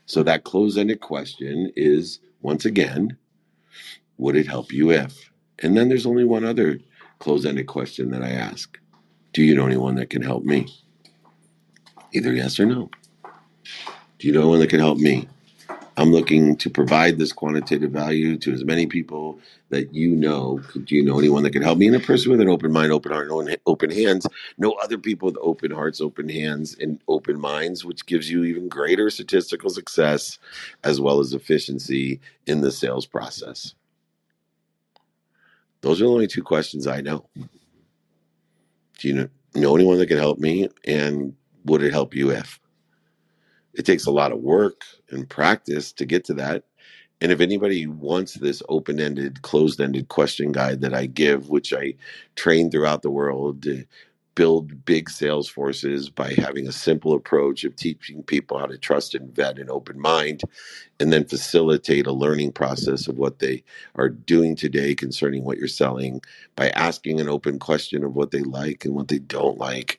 So 0.07 0.23
that 0.25 0.45
close-ended 0.45 1.01
question 1.01 1.73
is 1.77 2.19
once 2.43 2.65
again, 2.65 3.17
would 4.19 4.35
it 4.37 4.49
help 4.49 4.73
you 4.73 4.91
if? 4.91 5.31
And 5.61 5.77
then 5.77 5.89
there's 5.89 6.07
only 6.07 6.25
one 6.25 6.45
other 6.45 6.81
close-ended 7.21 7.67
question 7.69 8.11
that 8.11 8.23
I 8.23 8.31
ask. 8.31 8.79
Do 9.33 9.43
you 9.43 9.55
know 9.55 9.67
anyone 9.67 9.95
that 9.97 10.11
can 10.11 10.23
help 10.23 10.45
me? 10.45 10.67
Either 12.13 12.33
yes 12.33 12.59
or 12.59 12.67
no. 12.67 12.91
Do 14.19 14.27
you 14.27 14.33
know 14.33 14.41
anyone 14.41 14.61
that 14.61 14.71
can 14.71 14.81
help 14.81 14.99
me? 14.99 15.29
I'm 15.97 16.13
looking 16.13 16.57
to 16.57 16.71
provide 16.71 17.19
this 17.19 17.33
quantitative 17.33 17.91
value 17.91 18.39
to 18.39 18.53
as 18.53 18.65
many 18.65 18.87
people 18.87 19.39
that 19.69 19.95
you 19.95 20.17
know. 20.17 20.61
Do 20.73 20.95
you 20.95 21.05
know 21.05 21.19
anyone 21.19 21.43
that 21.43 21.53
can 21.53 21.63
help 21.63 21.79
me? 21.79 21.87
And 21.87 21.97
a 21.97 22.01
person 22.01 22.31
with 22.31 22.41
an 22.41 22.49
open 22.49 22.73
mind, 22.73 22.91
open 22.91 23.13
heart, 23.13 23.31
and 23.31 23.57
open 23.67 23.91
hands. 23.91 24.27
Know 24.59 24.73
other 24.83 24.99
people 24.99 25.27
with 25.27 25.37
open 25.43 25.71
hearts, 25.71 26.01
open 26.01 26.29
hands, 26.29 26.77
and 26.81 27.01
open 27.07 27.39
minds, 27.39 27.85
which 27.85 28.07
gives 28.07 28.31
you 28.31 28.45
even 28.45 28.69
greater 28.69 29.11
statistical 29.11 29.71
success 29.71 30.39
as 30.85 31.01
well 31.01 31.21
as 31.21 31.35
efficiency 31.35 32.21
in 32.47 32.63
the 32.63 32.73
sales 32.73 33.07
process. 33.07 33.75
Those 35.83 36.01
are 36.01 36.05
the 36.05 36.11
only 36.11 36.27
two 36.27 36.43
questions 36.43 36.87
I 36.87 37.01
know. 37.01 37.27
Do 39.01 39.09
you 39.09 39.15
know, 39.57 39.75
anyone 39.77 39.99
that 39.99 40.09
can 40.09 40.19
help 40.19 40.41
me? 40.41 40.69
And 40.87 41.35
would 41.67 41.83
it 41.83 41.93
help 41.93 42.15
you 42.15 42.33
if? 42.33 42.61
It 43.75 43.87
takes 43.87 44.07
a 44.07 44.13
lot 44.13 44.33
of 44.33 44.41
work 44.41 44.83
and 45.11 45.29
practice 45.29 45.93
to 45.95 46.07
get 46.07 46.25
to 46.27 46.35
that. 46.35 46.65
And 47.23 47.33
if 47.33 47.41
anybody 47.41 47.87
wants 47.87 48.35
this 48.35 48.63
open 48.69 49.01
ended, 49.01 49.43
closed 49.43 49.81
ended 49.81 50.09
question 50.09 50.53
guide 50.53 50.83
that 50.83 50.95
I 50.95 51.07
give, 51.07 51.51
which 51.51 51.73
I 51.75 51.95
train 52.37 52.71
throughout 52.71 53.03
the 53.03 53.11
world 53.11 53.67
build 54.35 54.85
big 54.85 55.11
sales 55.11 55.49
forces 55.49 56.09
by 56.09 56.33
having 56.35 56.67
a 56.69 56.73
simple 56.73 57.15
approach 57.15 57.65
of 57.65 57.77
teaching 57.77 58.23
people 58.23 58.59
how 58.59 58.67
to 58.67 58.79
trust 58.79 59.15
and 59.15 59.35
vet 59.35 59.59
an 59.59 59.71
open 59.71 60.01
mind, 60.01 60.43
and 61.01 61.13
then 61.13 61.25
facilitate 61.27 62.07
a 62.07 62.13
learning 62.13 62.53
process 62.53 63.09
of 63.09 63.19
what 63.19 63.41
they 63.41 63.63
are 63.97 64.09
doing 64.09 64.57
today 64.57 64.95
concerning 64.95 65.45
what 65.45 65.59
you're 65.59 65.69
selling 65.69 66.21
by 66.57 66.71
asking 66.71 67.21
an 67.21 67.29
open 67.29 67.59
question 67.59 68.05
of 68.05 68.15
what 68.15 68.31
they 68.31 68.43
like 68.43 68.85
and 68.85 68.95
what 68.95 69.09
they 69.09 69.19
don't 69.19 69.59
like 69.59 69.99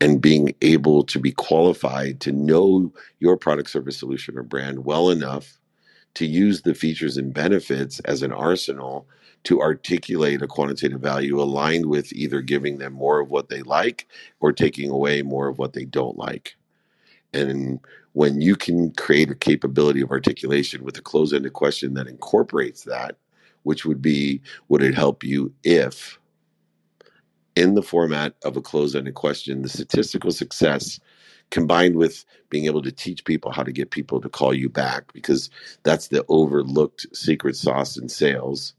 and 0.00 0.20
being 0.20 0.52
able 0.62 1.04
to 1.04 1.20
be 1.20 1.30
qualified 1.30 2.20
to 2.20 2.32
know 2.32 2.92
your 3.20 3.36
product, 3.36 3.70
service, 3.70 3.96
solution, 3.98 4.36
or 4.36 4.42
brand 4.42 4.84
well 4.84 5.10
enough 5.10 5.58
to 6.14 6.26
use 6.26 6.62
the 6.62 6.74
features 6.74 7.16
and 7.16 7.32
benefits 7.32 8.00
as 8.00 8.22
an 8.22 8.32
arsenal 8.32 9.06
to 9.44 9.60
articulate 9.60 10.42
a 10.42 10.46
quantitative 10.46 11.00
value 11.00 11.40
aligned 11.40 11.86
with 11.86 12.12
either 12.12 12.40
giving 12.40 12.78
them 12.78 12.92
more 12.92 13.20
of 13.20 13.30
what 13.30 13.48
they 13.48 13.62
like 13.62 14.06
or 14.40 14.52
taking 14.52 14.90
away 14.90 15.22
more 15.22 15.48
of 15.48 15.58
what 15.58 15.72
they 15.72 15.84
don't 15.84 16.16
like. 16.18 16.56
And 17.34 17.80
when 18.12 18.40
you 18.40 18.56
can 18.56 18.92
create 18.92 19.30
a 19.30 19.34
capability 19.34 20.00
of 20.02 20.10
articulation 20.10 20.84
with 20.84 20.98
a 20.98 21.02
closed 21.02 21.34
ended 21.34 21.54
question 21.54 21.94
that 21.94 22.06
incorporates 22.08 22.84
that, 22.84 23.16
which 23.64 23.84
would 23.84 24.02
be, 24.02 24.40
would 24.68 24.82
it 24.82 24.94
help 24.94 25.24
you 25.24 25.52
if? 25.64 26.18
in 27.56 27.74
the 27.74 27.82
format 27.82 28.34
of 28.44 28.56
a 28.56 28.62
closed-ended 28.62 29.14
question, 29.14 29.62
the 29.62 29.68
statistical 29.68 30.30
success 30.30 30.98
combined 31.50 31.96
with 31.96 32.24
being 32.48 32.64
able 32.64 32.80
to 32.82 32.92
teach 32.92 33.24
people 33.24 33.52
how 33.52 33.62
to 33.62 33.72
get 33.72 33.90
people 33.90 34.20
to 34.20 34.28
call 34.28 34.54
you 34.54 34.68
back 34.68 35.12
because 35.12 35.50
that's 35.82 36.08
the 36.08 36.24
overlooked 36.28 37.06
secret 37.14 37.56
sauce 37.56 37.96
in 37.98 38.08
sales 38.08 38.72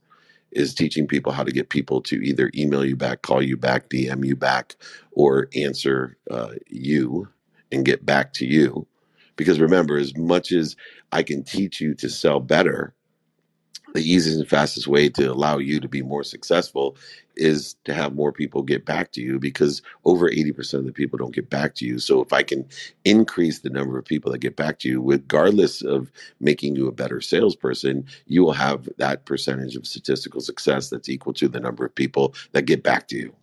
is 0.56 0.74
teaching 0.76 1.08
people 1.08 1.32
how 1.34 1.44
to 1.44 1.52
get 1.52 1.70
people 1.70 2.02
to 2.04 2.18
either 2.24 2.52
email 2.56 2.86
you 2.86 2.96
back, 2.96 3.22
call 3.24 3.42
you 3.42 3.58
back, 3.58 3.90
DM 3.90 4.26
you 4.26 4.36
back, 4.36 4.76
or 5.14 5.50
answer 5.56 6.18
uh, 6.32 6.54
you 6.70 7.28
and 7.72 7.86
get 7.86 8.06
back 8.06 8.34
to 8.34 8.46
you. 8.46 8.88
Because 9.38 9.60
remember, 9.60 9.98
as 9.98 10.16
much 10.18 10.52
as 10.52 10.76
I 11.12 11.24
can 11.24 11.44
teach 11.44 11.82
you 11.82 11.96
to 11.96 12.10
sell 12.10 12.40
better, 12.40 12.94
the 13.94 14.02
easiest 14.02 14.40
and 14.40 14.50
fastest 14.50 14.88
way 14.88 15.10
to 15.10 15.32
allow 15.32 15.58
you 15.60 15.80
to 15.80 15.90
be 15.90 16.02
more 16.02 16.24
successful 16.24 16.98
is 17.36 17.76
to 17.86 17.94
have 17.94 18.16
more 18.16 18.32
people 18.32 18.62
get 18.64 18.86
back 18.86 19.12
to 19.14 19.22
you 19.22 19.40
because 19.40 19.82
over 20.06 20.30
80% 20.30 20.76
of 20.76 20.86
the 20.86 20.92
people 20.92 21.18
don't 21.18 21.34
get 21.36 21.50
back 21.50 21.76
to 21.76 21.86
you. 21.86 22.00
So 22.00 22.22
if 22.22 22.34
I 22.34 22.44
can 22.44 22.68
increase 23.06 23.60
the 23.60 23.70
number 23.70 23.98
of 23.98 24.06
people 24.06 24.32
that 24.32 24.40
get 24.40 24.56
back 24.56 24.80
to 24.80 24.90
you, 24.90 25.02
regardless 25.02 25.82
of 25.82 26.12
making 26.40 26.76
you 26.76 26.88
a 26.88 26.92
better 26.92 27.22
salesperson, 27.22 28.06
you 28.28 28.44
will 28.44 28.54
have 28.54 28.90
that 28.98 29.26
percentage 29.26 29.76
of 29.76 29.88
statistical 29.88 30.42
success 30.42 30.90
that's 30.90 31.10
equal 31.10 31.34
to 31.34 31.48
the 31.48 31.60
number 31.60 31.86
of 31.86 31.96
people 31.96 32.36
that 32.52 32.64
get 32.64 32.84
back 32.84 33.08
to 33.10 33.18
you. 33.18 33.36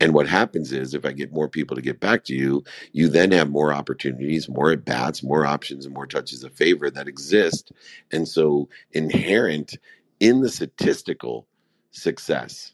And 0.00 0.12
what 0.12 0.28
happens 0.28 0.72
is, 0.72 0.92
if 0.92 1.06
I 1.06 1.12
get 1.12 1.32
more 1.32 1.48
people 1.48 1.76
to 1.76 1.82
get 1.82 2.00
back 2.00 2.24
to 2.24 2.34
you, 2.34 2.64
you 2.92 3.08
then 3.08 3.30
have 3.32 3.48
more 3.48 3.72
opportunities, 3.72 4.48
more 4.48 4.72
at 4.72 4.84
bats, 4.84 5.22
more 5.22 5.46
options, 5.46 5.86
and 5.86 5.94
more 5.94 6.06
touches 6.06 6.44
of 6.44 6.52
favor 6.52 6.90
that 6.90 7.08
exist. 7.08 7.72
And 8.12 8.26
so, 8.26 8.68
inherent 8.92 9.78
in 10.20 10.40
the 10.40 10.50
statistical 10.50 11.46
success 11.94 12.72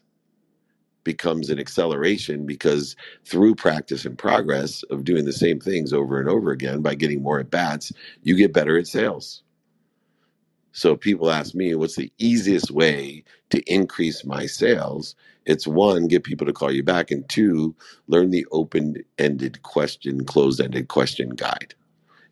becomes 1.03 1.49
an 1.49 1.59
acceleration 1.59 2.45
because 2.45 2.95
through 3.25 3.55
practice 3.55 4.05
and 4.05 4.17
progress 4.17 4.83
of 4.85 5.05
doing 5.05 5.25
the 5.25 5.33
same 5.33 5.59
things 5.59 5.93
over 5.93 6.19
and 6.19 6.29
over 6.29 6.51
again 6.51 6.81
by 6.83 6.95
getting 6.95 7.23
more 7.23 7.39
at 7.39 7.51
bats, 7.51 7.93
you 8.23 8.37
get 8.37 8.53
better 8.53 8.77
at 8.77 8.87
sales. 8.87 9.43
So 10.73 10.95
people 10.95 11.31
ask 11.31 11.55
me, 11.55 11.75
what's 11.75 11.97
the 11.97 12.13
easiest 12.19 12.71
way 12.71 13.23
to 13.49 13.61
increase 13.73 14.25
my 14.25 14.45
sales? 14.45 15.15
It's 15.45 15.67
one, 15.67 16.07
get 16.07 16.23
people 16.23 16.47
to 16.47 16.53
call 16.53 16.71
you 16.71 16.83
back, 16.83 17.11
and 17.11 17.27
two, 17.29 17.75
learn 18.07 18.31
the 18.31 18.45
open 18.51 18.95
ended 19.17 19.63
question, 19.63 20.25
closed 20.25 20.61
ended 20.61 20.87
question 20.89 21.31
guide 21.31 21.67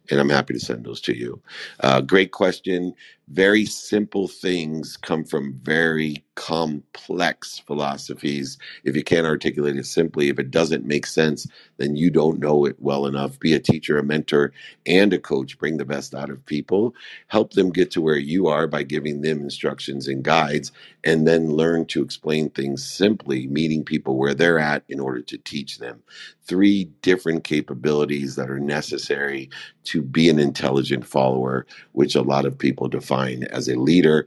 and 0.09 0.19
I'm 0.19 0.29
happy 0.29 0.53
to 0.53 0.59
send 0.59 0.85
those 0.85 1.01
to 1.01 1.15
you. 1.17 1.41
Uh, 1.79 2.01
great 2.01 2.31
question. 2.31 2.93
Very 3.29 3.65
simple 3.65 4.27
things 4.27 4.97
come 4.97 5.25
from 5.25 5.59
very 5.63 6.25
complex 6.35 7.59
philosophies. 7.59 8.57
If 8.85 8.95
you 8.95 9.03
can't 9.03 9.27
articulate 9.27 9.77
it 9.77 9.87
simply, 9.87 10.29
if 10.29 10.39
it 10.39 10.51
doesn't 10.51 10.85
make 10.85 11.07
sense, 11.07 11.47
then 11.77 11.95
you 11.97 12.11
don't 12.11 12.39
know 12.39 12.65
it 12.65 12.77
well 12.79 13.07
enough. 13.07 13.39
Be 13.39 13.53
a 13.55 13.59
teacher, 13.59 13.97
a 13.99 14.03
mentor, 14.03 14.53
and 14.85 15.13
a 15.13 15.19
coach. 15.19 15.59
Bring 15.59 15.77
the 15.77 15.85
best 15.85 16.15
out 16.15 16.29
of 16.29 16.45
people. 16.45 16.95
Help 17.27 17.53
them 17.53 17.71
get 17.71 17.91
to 17.91 18.01
where 18.01 18.17
you 18.17 18.47
are 18.47 18.67
by 18.67 18.83
giving 18.83 19.21
them 19.21 19.41
instructions 19.41 20.07
and 20.07 20.23
guides, 20.23 20.71
and 21.03 21.27
then 21.27 21.51
learn 21.51 21.85
to 21.87 22.03
explain 22.03 22.51
things 22.51 22.85
simply, 22.85 23.47
meeting 23.47 23.83
people 23.85 24.17
where 24.17 24.35
they're 24.35 24.59
at 24.59 24.83
in 24.89 24.99
order 24.99 25.21
to 25.23 25.37
teach 25.39 25.79
them. 25.79 26.03
Three 26.45 26.85
different 27.01 27.43
capabilities 27.43 28.35
that 28.37 28.51
are 28.51 28.59
necessary 28.59 29.49
to 29.85 30.01
be 30.03 30.29
an 30.29 30.39
intelligent 30.39 31.05
follower, 31.07 31.65
which 31.93 32.15
a 32.15 32.21
lot 32.21 32.45
of 32.45 32.57
people 32.57 32.87
define 33.19 33.43
as 33.51 33.67
a 33.67 33.75
leader. 33.75 34.25